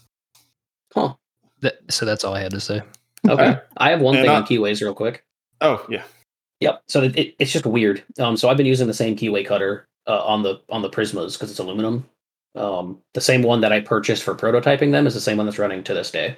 [0.93, 1.13] Huh.
[1.61, 2.81] That, so that's all I had to say.
[3.27, 3.43] Okay.
[3.43, 3.59] Alright.
[3.77, 5.23] I have one And thing I- on keyways real quick.
[5.61, 6.03] Oh yeah.
[6.61, 6.83] Yep.
[6.87, 8.03] So it, it, it's just weird.
[8.19, 11.33] Um, so I've been using the same keyway cutter uh, on the on the Prismas
[11.33, 12.07] because it's aluminum.
[12.55, 15.59] Um, the same one that I purchased for prototyping them is the same one that's
[15.59, 16.37] running to this day.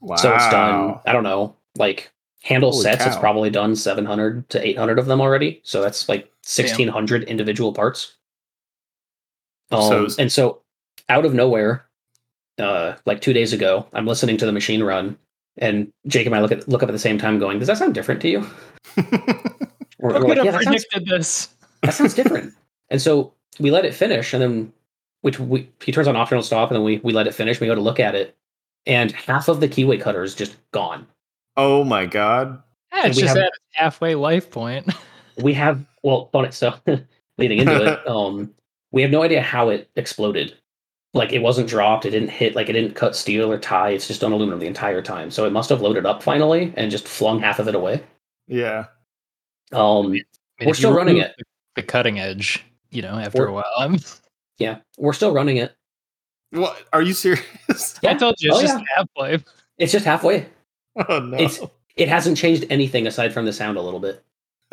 [0.00, 0.16] Wow.
[0.16, 1.00] So it's done.
[1.06, 2.10] I don't know, like
[2.42, 3.06] handle Holy sets.
[3.06, 5.60] It's probably done 700 to 800 of them already.
[5.64, 8.14] So that's like 1600 individual parts.
[9.70, 10.62] Um, So- and so
[11.08, 11.86] out of nowhere,
[12.58, 15.18] uh, like two days ago, I'm listening to the machine run,
[15.58, 17.78] and Jake and I look at look up at the same time, going, "Does that
[17.78, 18.40] sound different to you?"
[19.98, 21.48] We're- we're like, "Yeah, that sounds this.
[21.82, 22.52] that sounds different.
[22.90, 24.72] and so we let it finish, and then
[25.20, 27.60] which we he turns on optional stop, and then we we let it finish.
[27.60, 28.36] We go to look at it,
[28.86, 31.06] and half of the keyway cutter is just gone.
[31.56, 32.62] oh my god.
[32.92, 34.90] Yeah, it's just have- at its halfway life point.
[35.42, 36.74] We have well, bonnet so
[37.38, 38.52] leading into it, um,
[38.90, 40.54] we have no idea how it exploded.
[41.14, 43.90] Like it wasn't dropped, it didn't hit, like it didn't cut steel or tie.
[43.90, 45.30] It's just on aluminum the entire time.
[45.30, 48.02] So it must have loaded up finally and just flung half of it away.
[48.48, 48.86] Yeah.
[49.72, 50.24] Um, I mean,
[50.64, 51.34] We're still running it.
[51.38, 51.44] The,
[51.76, 53.72] the cutting edge, you know, after We're- a while.
[53.78, 53.98] I'm,
[54.58, 55.74] yeah, we're still running it.
[56.50, 56.82] What?
[56.92, 57.98] Are you serious?
[58.04, 58.84] I told you it's Oh, just yeah.
[58.96, 59.44] half life.
[59.78, 60.46] It's just halfway.
[61.08, 61.36] oh no.
[61.36, 61.60] It's-
[61.96, 64.24] It hasn't changed anything aside from the sound a little bit.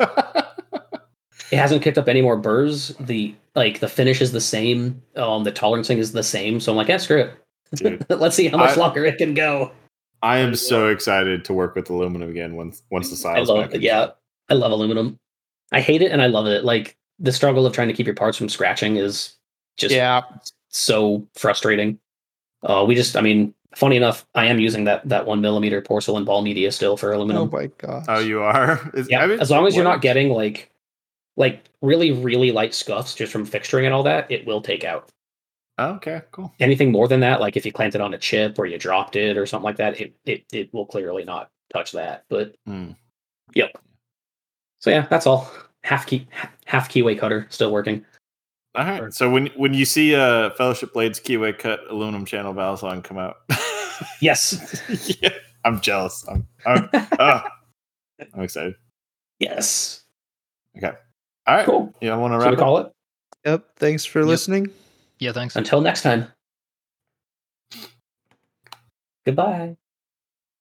[1.50, 2.94] it hasn't kicked up any more burrs.
[3.00, 5.02] The like the finish is the same.
[5.16, 6.60] Um, the tolerancing is the same.
[6.60, 7.32] So I'm like, yeah, screw it.
[7.76, 9.72] Dude, Let's see how much I- longer it can go.
[10.22, 13.48] I am so excited to work with aluminum again once once the I silos.
[13.48, 13.80] love back it.
[13.82, 14.08] Yeah,
[14.50, 15.18] I love aluminum.
[15.72, 16.62] I hate it and I love it.
[16.64, 19.34] Like the struggle of trying to keep your parts from scratching is
[19.78, 20.22] just yeah.
[20.68, 21.98] so frustrating.
[22.62, 26.24] Uh, we just, I mean, funny enough, I am using that that one millimeter porcelain
[26.26, 27.42] ball media still for aluminum.
[27.42, 28.04] Oh my god.
[28.08, 28.90] Oh, you are.
[28.92, 30.70] Is- yeah, I mean, as long as you're not getting like
[31.40, 35.10] like really really light scuffs just from fixturing and all that, it will take out.
[35.78, 36.52] Oh, okay, cool.
[36.60, 39.16] Anything more than that, like if you clamped it on a chip or you dropped
[39.16, 42.24] it or something like that, it it, it will clearly not touch that.
[42.28, 42.90] But Hmm.
[43.54, 43.72] yep.
[44.80, 45.50] So yeah, that's all.
[45.82, 46.28] Half key
[46.66, 48.04] half keyway cutter still working.
[48.74, 49.12] All right.
[49.14, 53.16] So when when you see uh Fellowship Blades keyway cut aluminum channel valve line come
[53.18, 53.38] out,
[54.20, 54.82] Yes.
[55.22, 55.30] yeah,
[55.64, 56.24] I'm jealous.
[56.28, 56.88] I'm I'm,
[57.18, 57.48] ah,
[58.34, 58.74] I'm excited.
[59.38, 60.04] yes.
[61.46, 61.66] All right.
[61.66, 61.94] Cool.
[62.00, 62.92] Yeah, I want to Should we wrap call it?
[63.44, 63.64] Yep.
[63.76, 64.28] Thanks for Yep.
[64.28, 64.70] listening.
[65.18, 65.56] Yeah, thanks.
[65.56, 66.26] Until next time.
[69.26, 69.76] Goodbye.